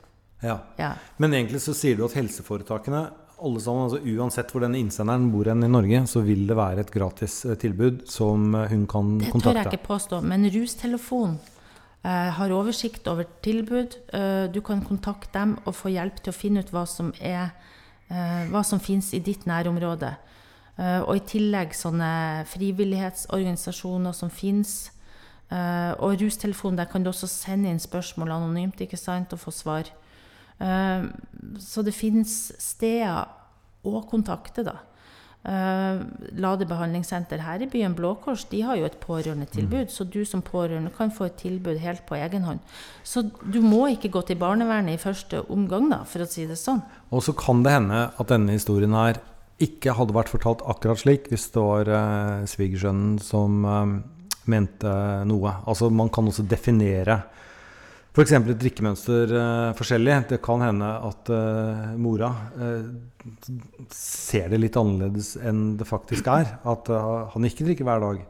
Ja. 0.44 0.59
Ja. 0.81 0.94
Men 1.22 1.37
egentlig 1.37 1.62
så 1.64 1.75
sier 1.77 1.96
du 1.96 2.05
at 2.09 2.16
helseforetakene, 2.18 3.07
alle 3.37 3.61
sammen, 3.61 3.90
altså 3.90 4.01
uansett 4.16 4.53
hvor 4.53 4.64
denne 4.64 4.79
innsenderen 4.81 5.29
bor 5.33 5.49
hen 5.49 5.64
i 5.64 5.68
Norge, 5.68 6.03
så 6.09 6.22
vil 6.25 6.46
det 6.49 6.57
være 6.57 6.87
et 6.87 6.92
gratis 6.92 7.42
tilbud 7.61 8.07
som 8.09 8.55
hun 8.57 8.87
kan 8.88 9.18
Det 9.20 9.33
tør 9.35 9.61
jeg 9.61 9.68
ikke 9.68 9.88
påstå. 9.90 10.22
Men 10.25 10.49
Rustelefon 10.55 11.37
har 12.07 12.53
oversikt 12.55 13.09
over 13.11 13.27
tilbud. 13.42 13.96
Du 14.55 14.61
kan 14.64 14.81
kontakte 14.87 15.35
dem 15.35 15.57
og 15.64 15.75
få 15.75 15.90
hjelp 15.92 16.20
til 16.22 16.33
å 16.33 16.37
finne 16.37 16.62
ut 16.62 16.72
hva 16.72 16.85
som, 16.88 17.11
er, 17.20 17.51
hva 18.09 18.61
som 18.62 18.79
finnes 18.79 19.09
i 19.16 19.19
ditt 19.19 19.49
nærområde. 19.51 20.12
Eh, 20.77 21.01
og 21.01 21.16
i 21.16 21.25
tillegg 21.25 21.73
sånne 21.77 22.45
frivillighetsorganisasjoner 22.51 24.16
som 24.16 24.33
finnes. 24.33 24.90
Eh, 25.49 25.92
og 26.03 26.21
Rustelefon, 26.21 26.77
der 26.77 26.88
kan 26.90 27.05
du 27.05 27.11
også 27.12 27.29
sende 27.31 27.71
inn 27.73 27.81
spørsmål 27.81 28.35
anonymt 28.35 28.81
ikke 28.85 29.01
sant, 29.01 29.33
og 29.33 29.40
få 29.40 29.55
svar. 29.55 29.88
Eh, 30.61 31.09
så 31.62 31.85
det 31.87 31.97
finnes 31.97 32.53
steder 32.61 33.25
å 33.87 34.05
kontakte, 34.11 34.66
da. 34.66 34.81
Uh, 35.46 36.02
Lade 36.35 36.66
behandlingssenter 36.66 37.38
her 37.44 37.62
i 37.62 37.68
byen, 37.70 37.94
Blå 37.94 38.16
Kors, 38.18 38.42
de 38.50 38.64
har 38.66 38.80
jo 38.80 38.88
et 38.88 38.96
pårørendetilbud. 38.98 39.92
Så 39.94 40.09
du 40.11 40.24
som 40.26 40.42
pårørende 40.42 40.90
kan 40.96 41.12
få 41.14 41.28
et 41.28 41.38
tilbud 41.38 41.78
helt 41.78 42.02
på 42.09 42.18
egen 42.18 42.42
hånd. 42.48 42.59
Så 43.06 43.22
du 43.44 43.61
må 43.62 43.85
ikke 43.92 44.11
gå 44.16 44.24
til 44.26 44.40
barnevernet 44.40 44.96
i 44.96 45.02
første 45.02 45.44
omgang, 45.52 45.87
da, 45.92 46.02
for 46.09 46.24
å 46.24 46.28
si 46.30 46.48
det 46.50 46.59
sånn. 46.59 46.82
Og 47.14 47.22
så 47.22 47.37
kan 47.38 47.62
det 47.62 47.76
hende 47.76 48.09
at 48.11 48.32
denne 48.32 48.59
historien 48.59 48.96
her 48.98 49.22
ikke 49.62 49.94
hadde 49.96 50.16
vært 50.16 50.35
fortalt 50.35 50.64
akkurat 50.68 51.00
slik 51.00 51.30
hvis 51.30 51.46
det 51.54 51.62
var 51.62 51.88
eh, 51.88 52.42
svigersønnen 52.50 53.16
som 53.22 53.62
eh, 53.64 53.94
mente 54.50 54.92
noe. 55.30 55.54
Altså 55.64 55.88
man 55.94 56.11
kan 56.12 56.28
også 56.28 56.44
definere 56.48 57.22
f.eks. 58.16 58.33
et 58.33 58.61
drikkemønster 58.62 59.33
uh, 59.37 59.76
forskjellig. 59.76 60.14
Det 60.31 60.38
kan 60.44 60.62
hende 60.64 60.88
at 61.05 61.29
uh, 61.29 61.92
mora 62.00 62.31
uh, 62.57 62.87
ser 63.92 64.48
det 64.52 64.61
litt 64.62 64.79
annerledes 64.81 65.35
enn 65.37 65.74
det 65.76 65.87
faktisk 65.88 66.29
er. 66.33 66.57
At 66.64 66.88
han 67.35 67.48
ikke 67.48 67.66
drikker 67.68 67.85
hver 67.87 68.00
dag. 68.05 68.22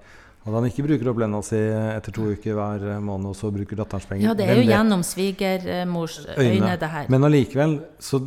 At 0.46 0.54
han 0.54 0.66
ikke 0.68 0.84
bruker 0.86 1.10
opp 1.10 1.18
lønna 1.20 1.40
si 1.42 1.58
etter 1.58 2.14
to 2.14 2.28
uker 2.34 2.54
hver 2.54 2.84
måned, 3.02 3.32
og 3.32 3.38
så 3.38 3.50
bruker 3.54 3.78
datterens 3.78 4.06
penger. 4.06 4.28
Ja, 4.28 4.34
det 4.38 4.46
er 4.46 4.60
jo 4.60 4.66
gjennom 4.68 5.02
svigermors 5.06 6.20
øyne, 6.38 6.76
det 6.78 6.90
her. 6.92 7.08
Men 7.12 7.26
allikevel, 7.26 7.80
så 7.98 8.22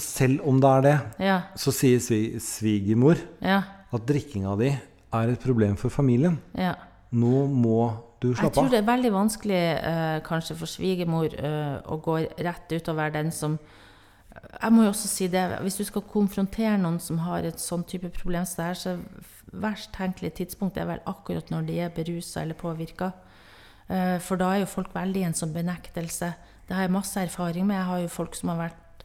selv 0.00 0.40
om 0.48 0.58
det 0.60 0.70
er 0.70 0.86
det, 0.86 0.96
Ja, 1.24 1.36
så 1.60 1.72
sier 1.72 2.00
svi- 2.00 2.40
svigermor 2.42 3.20
ja, 3.44 3.62
at 3.92 4.08
drikkinga 4.08 4.56
di 4.60 4.72
er 4.72 5.30
et 5.32 5.44
problem 5.44 5.76
for 5.80 5.92
familien. 5.92 6.40
ja. 6.56 6.74
Nå 7.14 7.44
må 7.46 7.92
du 8.24 8.32
Jeg 8.34 8.52
tror 8.56 8.70
det 8.72 8.78
er 8.80 8.86
veldig 8.88 9.12
vanskelig 9.14 9.60
eh, 9.76 10.18
kanskje 10.26 10.56
for 10.58 10.70
svigermor 10.70 11.34
eh, 11.38 11.76
å 11.86 11.98
gå 12.04 12.16
rett 12.48 12.72
ut 12.74 12.88
og 12.92 12.96
være 13.00 13.16
den 13.20 13.30
som 13.34 13.58
Jeg 14.60 14.72
må 14.74 14.82
jo 14.82 14.90
også 14.90 15.08
si 15.08 15.28
det, 15.30 15.44
hvis 15.62 15.76
du 15.78 15.84
skal 15.86 16.02
konfrontere 16.10 16.76
noen 16.80 16.98
som 17.00 17.18
har 17.22 17.44
et 17.46 17.60
sånn 17.62 17.84
type 17.86 18.08
problem 18.16 18.44
som 18.48 18.62
det 18.62 18.66
her, 18.72 18.80
så 18.80 18.96
verst 19.54 19.92
tenkelig 19.94 20.32
tidspunkt 20.40 20.76
er 20.80 20.88
vel 20.88 21.02
akkurat 21.06 21.50
når 21.54 21.68
de 21.68 21.76
er 21.84 21.92
berusa 21.94 22.42
eller 22.42 22.54
påvirka. 22.58 23.12
Eh, 23.88 24.16
for 24.24 24.40
da 24.40 24.48
er 24.56 24.64
jo 24.64 24.70
folk 24.72 24.90
veldig 24.96 25.20
i 25.22 25.28
en 25.28 25.36
sånn 25.38 25.52
benektelse. 25.54 26.32
Det 26.66 26.74
har 26.74 26.82
jeg 26.88 26.94
masse 26.96 27.20
erfaring 27.20 27.66
med. 27.68 27.76
Jeg 27.78 27.86
har 27.92 28.00
jo 28.02 28.08
folk 28.08 28.34
som 28.34 28.48
har 28.54 28.58
vært 28.64 29.04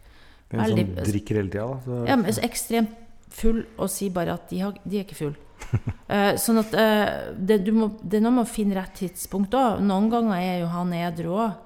En 0.50 0.66
som 0.66 0.96
drikker 1.12 1.36
hele 1.38 1.50
tida. 1.54 1.68
da, 1.68 1.80
så- 1.86 2.08
ja, 2.08 2.16
men 2.16 2.34
så 2.34 2.42
ekstremt 2.50 2.96
full 3.30 3.66
og 3.78 3.90
sier 3.90 4.10
bare 4.10 4.34
at 4.34 4.50
de, 4.50 4.60
har, 4.60 4.74
de 4.84 4.98
er 4.98 5.04
ikke 5.06 5.16
full. 5.20 5.36
Eh, 6.10 6.34
sånn 6.42 6.58
at 6.58 6.72
uh, 6.74 7.36
det, 7.38 7.60
du 7.62 7.68
må, 7.70 7.92
det 8.02 8.18
er 8.18 8.24
noe 8.26 8.40
med 8.40 8.48
å 8.48 8.50
finne 8.50 8.74
rett 8.74 8.96
tidspunkt 8.98 9.54
òg. 9.54 9.78
Noen 9.86 10.08
ganger 10.10 10.40
er 10.42 10.56
jo 10.64 10.72
han 10.74 10.96
edru 10.98 11.36
òg. 11.36 11.60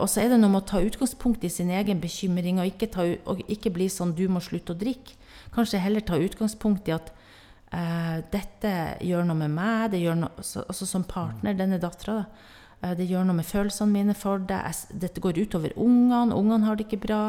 og 0.00 0.06
så 0.08 0.22
er 0.22 0.30
det 0.32 0.38
noe 0.40 0.48
med 0.48 0.62
å 0.62 0.68
ta 0.70 0.80
utgangspunkt 0.80 1.44
i 1.44 1.50
sin 1.52 1.68
egen 1.68 2.00
bekymring, 2.00 2.62
og 2.62 2.70
ikke, 2.70 2.88
ta, 2.88 3.04
og 3.28 3.42
ikke 3.44 3.74
bli 3.74 3.90
sånn 3.92 4.14
'du 4.16 4.24
må 4.32 4.40
slutte 4.40 4.72
å 4.72 4.80
drikke'. 4.80 5.18
Kanskje 5.54 5.80
heller 5.82 6.00
ta 6.00 6.16
utgangspunkt 6.16 6.88
i 6.88 6.94
at 6.96 7.12
eh, 7.72 8.20
dette 8.32 8.72
gjør 9.04 9.26
noe 9.28 9.38
med 9.44 9.54
meg, 9.54 9.90
det 9.92 10.02
gjør 10.02 10.20
noe, 10.22 10.44
så, 10.44 10.64
altså 10.68 10.88
som 10.88 11.06
partner, 11.08 11.56
denne 11.56 11.80
dattera. 11.82 12.24
Eh, 12.82 12.94
det 12.98 13.08
gjør 13.08 13.28
noe 13.28 13.38
med 13.40 13.48
følelsene 13.48 13.94
mine 13.94 14.16
for 14.18 14.42
det. 14.42 14.58
Jeg, 14.70 15.00
dette 15.06 15.24
går 15.24 15.40
utover 15.40 15.74
ungene. 15.76 16.36
Ungene 16.36 16.68
har 16.68 16.78
det 16.78 16.88
ikke 16.88 17.04
bra. 17.08 17.22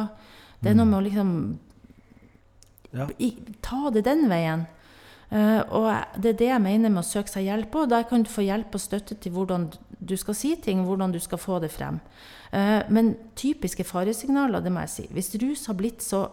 Det 0.60 0.72
er 0.72 0.80
noe 0.80 0.90
med 0.90 1.00
å 1.00 1.06
liksom 1.08 1.34
Ja. 2.92 3.08
ta 3.62 3.90
det 3.94 4.04
den 4.04 4.28
veien. 4.30 4.68
Eh, 5.30 5.62
og 5.70 6.18
det 6.18 6.34
er 6.34 6.40
det 6.40 6.50
jeg 6.50 6.64
mener 6.64 6.90
med 6.90 7.04
å 7.04 7.10
søke 7.10 7.32
seg 7.32 7.46
hjelp. 7.46 7.76
Og 7.76 7.92
der 7.92 8.08
kan 8.10 8.26
du 8.26 8.32
få 8.32 8.46
hjelp 8.46 8.76
og 8.76 8.84
støtte 8.84 9.18
til 9.22 9.36
hvordan 9.36 9.70
du 10.00 10.16
skal 10.18 10.38
si 10.38 10.56
ting, 10.64 10.86
hvordan 10.88 11.14
du 11.14 11.20
skal 11.22 11.42
få 11.42 11.60
det 11.64 11.72
frem. 11.74 12.00
Eh, 12.52 12.82
men 12.90 13.16
typiske 13.38 13.86
faresignaler, 13.86 14.64
det 14.64 14.74
må 14.74 14.86
jeg 14.86 14.96
si. 14.96 15.08
Hvis 15.14 15.36
rus 15.42 15.68
har 15.70 15.78
blitt 15.80 16.06
så 16.06 16.26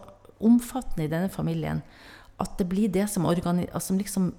omfattende 0.43 1.07
i 1.07 1.11
denne 1.11 1.29
familien 1.33 1.81
at 2.37 2.59
det 2.59 2.67
blir 2.69 2.91
det 2.93 3.07
som, 3.09 3.25
organi 3.25 3.65
liksom 3.73 4.33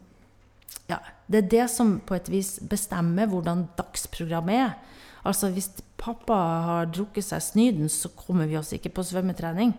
ja, 0.87 1.01
Det 1.27 1.39
er 1.39 1.49
det 1.51 1.65
som 1.71 1.99
på 2.01 2.15
et 2.15 2.29
vis 2.31 2.59
bestemmer 2.63 3.27
hvordan 3.29 3.67
dagsprogrammet 3.77 4.55
er. 4.55 4.77
Altså 5.27 5.51
Hvis 5.53 5.71
pappa 5.99 6.37
har 6.65 6.87
drukket 6.87 7.27
seg 7.27 7.43
snyden, 7.43 7.89
så 7.89 8.09
kommer 8.09 8.47
vi 8.47 8.57
oss 8.57 8.73
ikke 8.73 8.95
på 8.95 9.05
svømmetrening. 9.05 9.75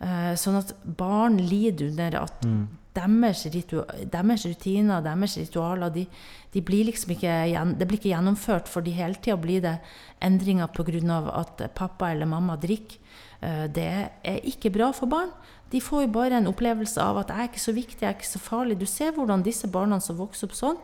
Eh, 0.00 0.32
sånn 0.38 0.60
at 0.60 0.72
barn 0.82 1.36
lider 1.36 1.90
under 1.90 2.16
at 2.22 2.46
deres, 2.94 3.46
ritu 3.52 3.82
deres 4.12 4.46
rutiner, 4.46 5.02
deres 5.04 5.36
ritualer, 5.40 5.92
de, 5.94 6.06
de 6.52 6.62
blir 6.62 6.84
liksom 6.84 7.14
ikke, 7.14 7.36
det 7.78 7.88
blir 7.88 7.98
ikke 7.98 8.12
gjennomført, 8.12 8.68
For 8.68 8.80
de 8.80 8.90
hele 8.90 9.14
tida 9.14 9.36
blir 9.36 9.60
det 9.60 9.78
endringer 10.20 10.66
pga. 10.66 11.22
at 11.40 11.74
pappa 11.74 12.10
eller 12.10 12.26
mamma 12.26 12.56
drikker. 12.56 12.98
Eh, 13.42 13.66
det 13.68 14.08
er 14.24 14.40
ikke 14.44 14.70
bra 14.70 14.92
for 14.92 15.06
barn. 15.06 15.30
De 15.72 15.80
får 15.80 16.02
jo 16.02 16.12
bare 16.12 16.36
en 16.36 16.46
opplevelse 16.46 17.00
av 17.00 17.18
at 17.18 17.28
'jeg 17.28 17.38
er 17.38 17.48
ikke 17.48 17.60
så 17.60 17.72
viktig, 17.72 18.00
jeg 18.02 18.08
er 18.08 18.14
ikke 18.14 18.38
så 18.38 18.38
farlig'. 18.38 18.78
Du 18.78 18.86
ser 18.86 19.12
hvordan 19.12 19.42
disse 19.42 19.66
barna 19.66 20.00
som 20.00 20.16
vokser 20.16 20.44
opp 20.46 20.52
sånn 20.52 20.76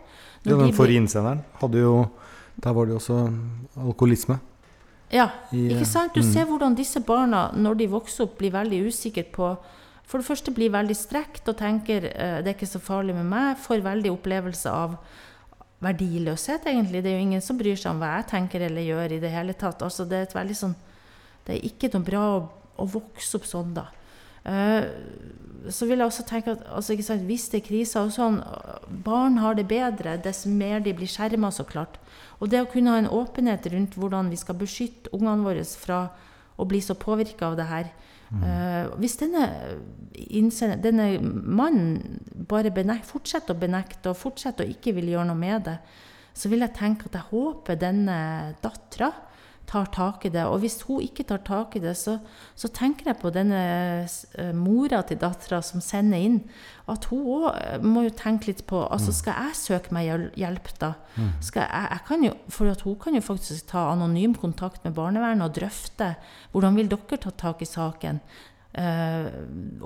Ja, 0.44 0.57
den 0.57 0.59
blir- 0.59 0.75
forrige 0.75 0.97
innsenderen 0.97 1.44
hadde 1.61 1.79
jo 1.79 2.11
Der 2.61 2.73
var 2.73 2.87
det 2.87 2.92
jo 2.92 2.99
også 2.99 3.33
alkoholisme. 3.77 4.40
Ja, 5.12 5.31
I, 5.53 5.68
ikke 5.68 5.87
sant? 5.87 6.14
Du 6.14 6.21
mm. 6.21 6.33
ser 6.33 6.44
hvordan 6.44 6.75
disse 6.75 7.01
barna, 7.01 7.53
når 7.55 7.75
de 7.77 7.87
vokser 7.87 8.25
opp, 8.25 8.37
blir 8.38 8.51
veldig 8.51 8.87
usikre 8.88 9.25
på 9.33 9.57
For 10.09 10.21
det 10.21 10.29
første 10.29 10.53
blir 10.57 10.73
veldig 10.73 10.97
strekt 10.97 11.49
og 11.51 11.59
tenker 11.61 12.09
eh, 12.09 12.38
'det 12.40 12.49
er 12.49 12.57
ikke 12.57 12.66
så 12.66 12.81
farlig 12.81 13.14
med 13.14 13.29
meg'. 13.29 13.61
Får 13.61 13.85
veldig 13.85 14.12
opplevelse 14.12 14.71
av 14.71 14.97
verdiløshet, 15.85 16.66
egentlig. 16.66 17.03
Det 17.03 17.12
er 17.12 17.18
jo 17.18 17.27
ingen 17.27 17.44
som 17.44 17.59
bryr 17.59 17.77
seg 17.77 17.92
om 17.92 18.01
hva 18.01 18.16
jeg 18.16 18.31
tenker 18.33 18.64
eller 18.66 18.83
gjør 18.83 19.12
i 19.12 19.21
det 19.23 19.31
hele 19.31 19.53
tatt. 19.53 19.83
Altså, 19.83 20.05
det 20.09 20.16
er 20.16 20.23
et 20.23 20.35
veldig 20.35 20.57
sånn 20.57 20.77
Det 21.47 21.55
er 21.57 21.64
ikke 21.64 21.88
noe 21.94 22.05
bra 22.05 22.23
å, 22.37 22.40
å 22.77 22.85
vokse 22.85 23.38
opp 23.38 23.47
sånn, 23.49 23.71
da. 23.73 23.87
Eh, 24.44 24.85
så 25.73 25.87
vil 25.88 25.99
jeg 25.99 26.07
også 26.07 26.25
tenke 26.29 26.53
at 26.53 26.64
altså, 26.73 26.97
sant, 27.03 27.25
hvis 27.29 27.49
det 27.49 27.62
er 27.62 27.66
kriser 27.66 28.05
og 28.05 28.12
sånn 28.14 28.37
Barn 29.05 29.38
har 29.42 29.57
det 29.57 29.66
bedre 29.68 30.16
dess 30.23 30.44
mer 30.47 30.81
de 30.85 30.92
blir 30.97 31.09
skjerma, 31.09 31.51
så 31.51 31.64
klart. 31.64 31.99
Og 32.38 32.51
det 32.53 32.61
å 32.62 32.68
kunne 32.71 32.92
ha 32.92 33.01
en 33.01 33.11
åpenhet 33.11 33.66
rundt 33.73 33.97
hvordan 33.99 34.31
vi 34.31 34.38
skal 34.40 34.59
beskytte 34.61 35.12
ungene 35.12 35.44
våre 35.44 35.64
fra 35.64 36.09
å 36.59 36.66
bli 36.68 36.81
så 36.85 36.94
påvirka 36.99 37.51
av 37.51 37.57
det 37.59 37.68
her. 37.68 37.90
Eh, 38.28 38.88
hvis 39.00 39.16
denne, 39.16 39.44
innsender- 40.36 40.82
denne 40.82 41.06
mannen 41.22 42.20
bare 42.48 42.70
benek, 42.70 43.06
fortsetter 43.08 43.54
å 43.54 43.58
benekte 43.58 44.10
og 44.10 44.18
fortsetter 44.20 44.66
å 44.66 44.74
ikke 44.74 44.92
vil 44.98 45.08
gjøre 45.14 45.30
noe 45.30 45.38
med 45.38 45.64
det, 45.64 45.78
så 46.34 46.50
vil 46.52 46.60
jeg 46.60 46.76
tenke 46.76 47.08
at 47.08 47.16
jeg 47.16 47.30
håper 47.30 47.80
denne 47.80 48.18
dattera 48.62 49.12
tar 49.68 49.90
tak 49.92 50.24
i 50.24 50.33
det. 50.33 50.44
Og 50.48 50.62
hvis 50.62 50.81
hun 50.88 51.02
ikke 51.04 51.26
tar 51.28 51.42
tak 51.46 51.76
i 51.76 51.83
det, 51.83 51.94
så, 52.00 52.16
så 52.59 52.70
tenker 52.72 53.11
jeg 53.11 53.20
på 53.20 53.33
denne 53.35 53.61
uh, 54.07 54.52
mora 54.57 55.02
til 55.07 55.20
dattera 55.20 55.61
som 55.64 55.83
sender 55.85 56.24
inn, 56.24 56.38
at 56.88 57.09
hun 57.11 57.26
òg 57.37 57.83
må 57.85 58.07
jo 58.07 58.14
tenke 58.16 58.48
litt 58.48 58.62
på 58.68 58.81
altså 58.87 59.12
Skal 59.12 59.37
jeg 59.37 59.59
søke 59.59 59.92
meg 59.92 60.09
hjelp, 60.40 60.70
da? 60.81 60.94
Skal 61.44 61.66
jeg, 61.66 61.88
jeg 61.92 62.04
kan 62.09 62.24
jo, 62.24 62.37
for 62.54 62.85
hun 62.85 63.00
kan 63.02 63.18
jo 63.18 63.24
faktisk 63.24 63.68
ta 63.72 63.90
anonym 63.92 64.37
kontakt 64.38 64.87
med 64.87 64.96
barnevernet 64.96 65.44
og 65.50 65.59
drøfte 65.59 66.14
hvordan 66.54 66.78
vil 66.78 66.88
dere 66.88 67.20
ta 67.20 67.35
tak 67.44 67.61
i 67.62 67.68
saken. 67.68 68.22
Uh, 68.78 69.28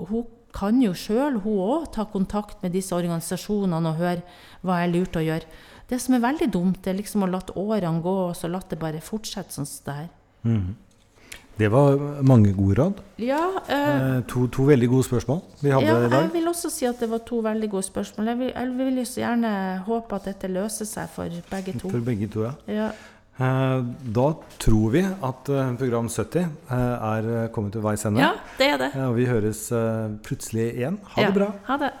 hun 0.07 0.23
kan 0.53 0.79
jo 0.83 0.93
sjøl, 0.95 1.39
hun 1.43 1.59
òg, 1.65 1.91
ta 1.95 2.05
kontakt 2.09 2.61
med 2.63 2.75
disse 2.75 2.93
organisasjonene 2.95 3.89
og 3.89 3.99
høre 3.99 4.21
hva 4.63 4.83
er 4.83 4.91
lurt 4.93 5.17
å 5.17 5.23
gjøre. 5.23 5.49
Det 5.89 5.99
som 5.99 6.15
er 6.15 6.23
veldig 6.23 6.49
dumt, 6.53 6.87
er 6.87 6.95
liksom 6.97 7.25
å 7.25 7.29
la 7.29 7.41
årene 7.59 8.01
gå 8.03 8.15
og 8.29 8.35
så 8.37 8.49
la 8.51 8.61
det 8.69 8.79
bare 8.79 9.03
fortsette 9.03 9.53
sånn 9.55 9.67
som 9.69 9.89
det 9.89 9.99
er. 10.05 10.09
Mm. 10.43 10.73
Det 11.57 11.69
var 11.69 11.99
mange 12.25 12.49
gode 12.57 12.75
råd. 12.79 13.01
Ja, 13.21 13.43
eh, 13.69 14.23
to, 14.27 14.47
to, 14.49 14.65
veldig 14.65 14.87
gode 14.89 15.05
spørsmål 15.05 15.41
vi 15.61 15.69
hadde 15.69 15.85
ja, 15.85 15.97
i 15.99 16.09
dag. 16.09 16.23
Jeg 16.25 16.33
vil 16.33 16.49
også 16.49 16.71
si 16.73 16.87
at 16.89 17.01
det 17.03 17.09
var 17.11 17.21
to 17.27 17.43
veldig 17.45 17.69
gode 17.69 17.85
spørsmål. 17.85 18.31
Jeg 18.31 18.39
vil, 18.39 18.53
jeg 18.55 18.77
vil 18.79 19.01
så 19.05 19.21
gjerne 19.21 19.51
håpe 19.85 20.17
at 20.17 20.29
dette 20.31 20.49
løser 20.49 20.89
seg 20.89 21.11
for 21.13 21.41
begge 21.51 21.75
to. 21.77 21.91
For 21.93 22.05
begge 22.05 22.29
to, 22.33 22.47
ja. 22.47 22.53
ja. 22.73 22.87
Eh, 23.37 23.85
da 24.17 24.25
tror 24.65 24.95
vi 24.95 25.03
at 25.05 25.53
eh, 25.53 25.75
program 25.77 26.09
70 26.09 26.49
er 26.73 27.29
kommet 27.53 27.77
til 27.77 27.85
veis 27.85 28.07
ende. 28.09 28.25
Ja, 28.25 28.33
det 28.57 28.71
er 28.73 28.81
det. 28.87 28.89
Og 29.05 29.13
vi 29.19 29.29
høres 29.29 29.67
plutselig 30.25 30.71
igjen. 30.73 30.97
Ha 31.13 31.29
det 31.29 31.37
bra. 31.37 31.51
Ha 31.69 31.79
det. 31.85 31.93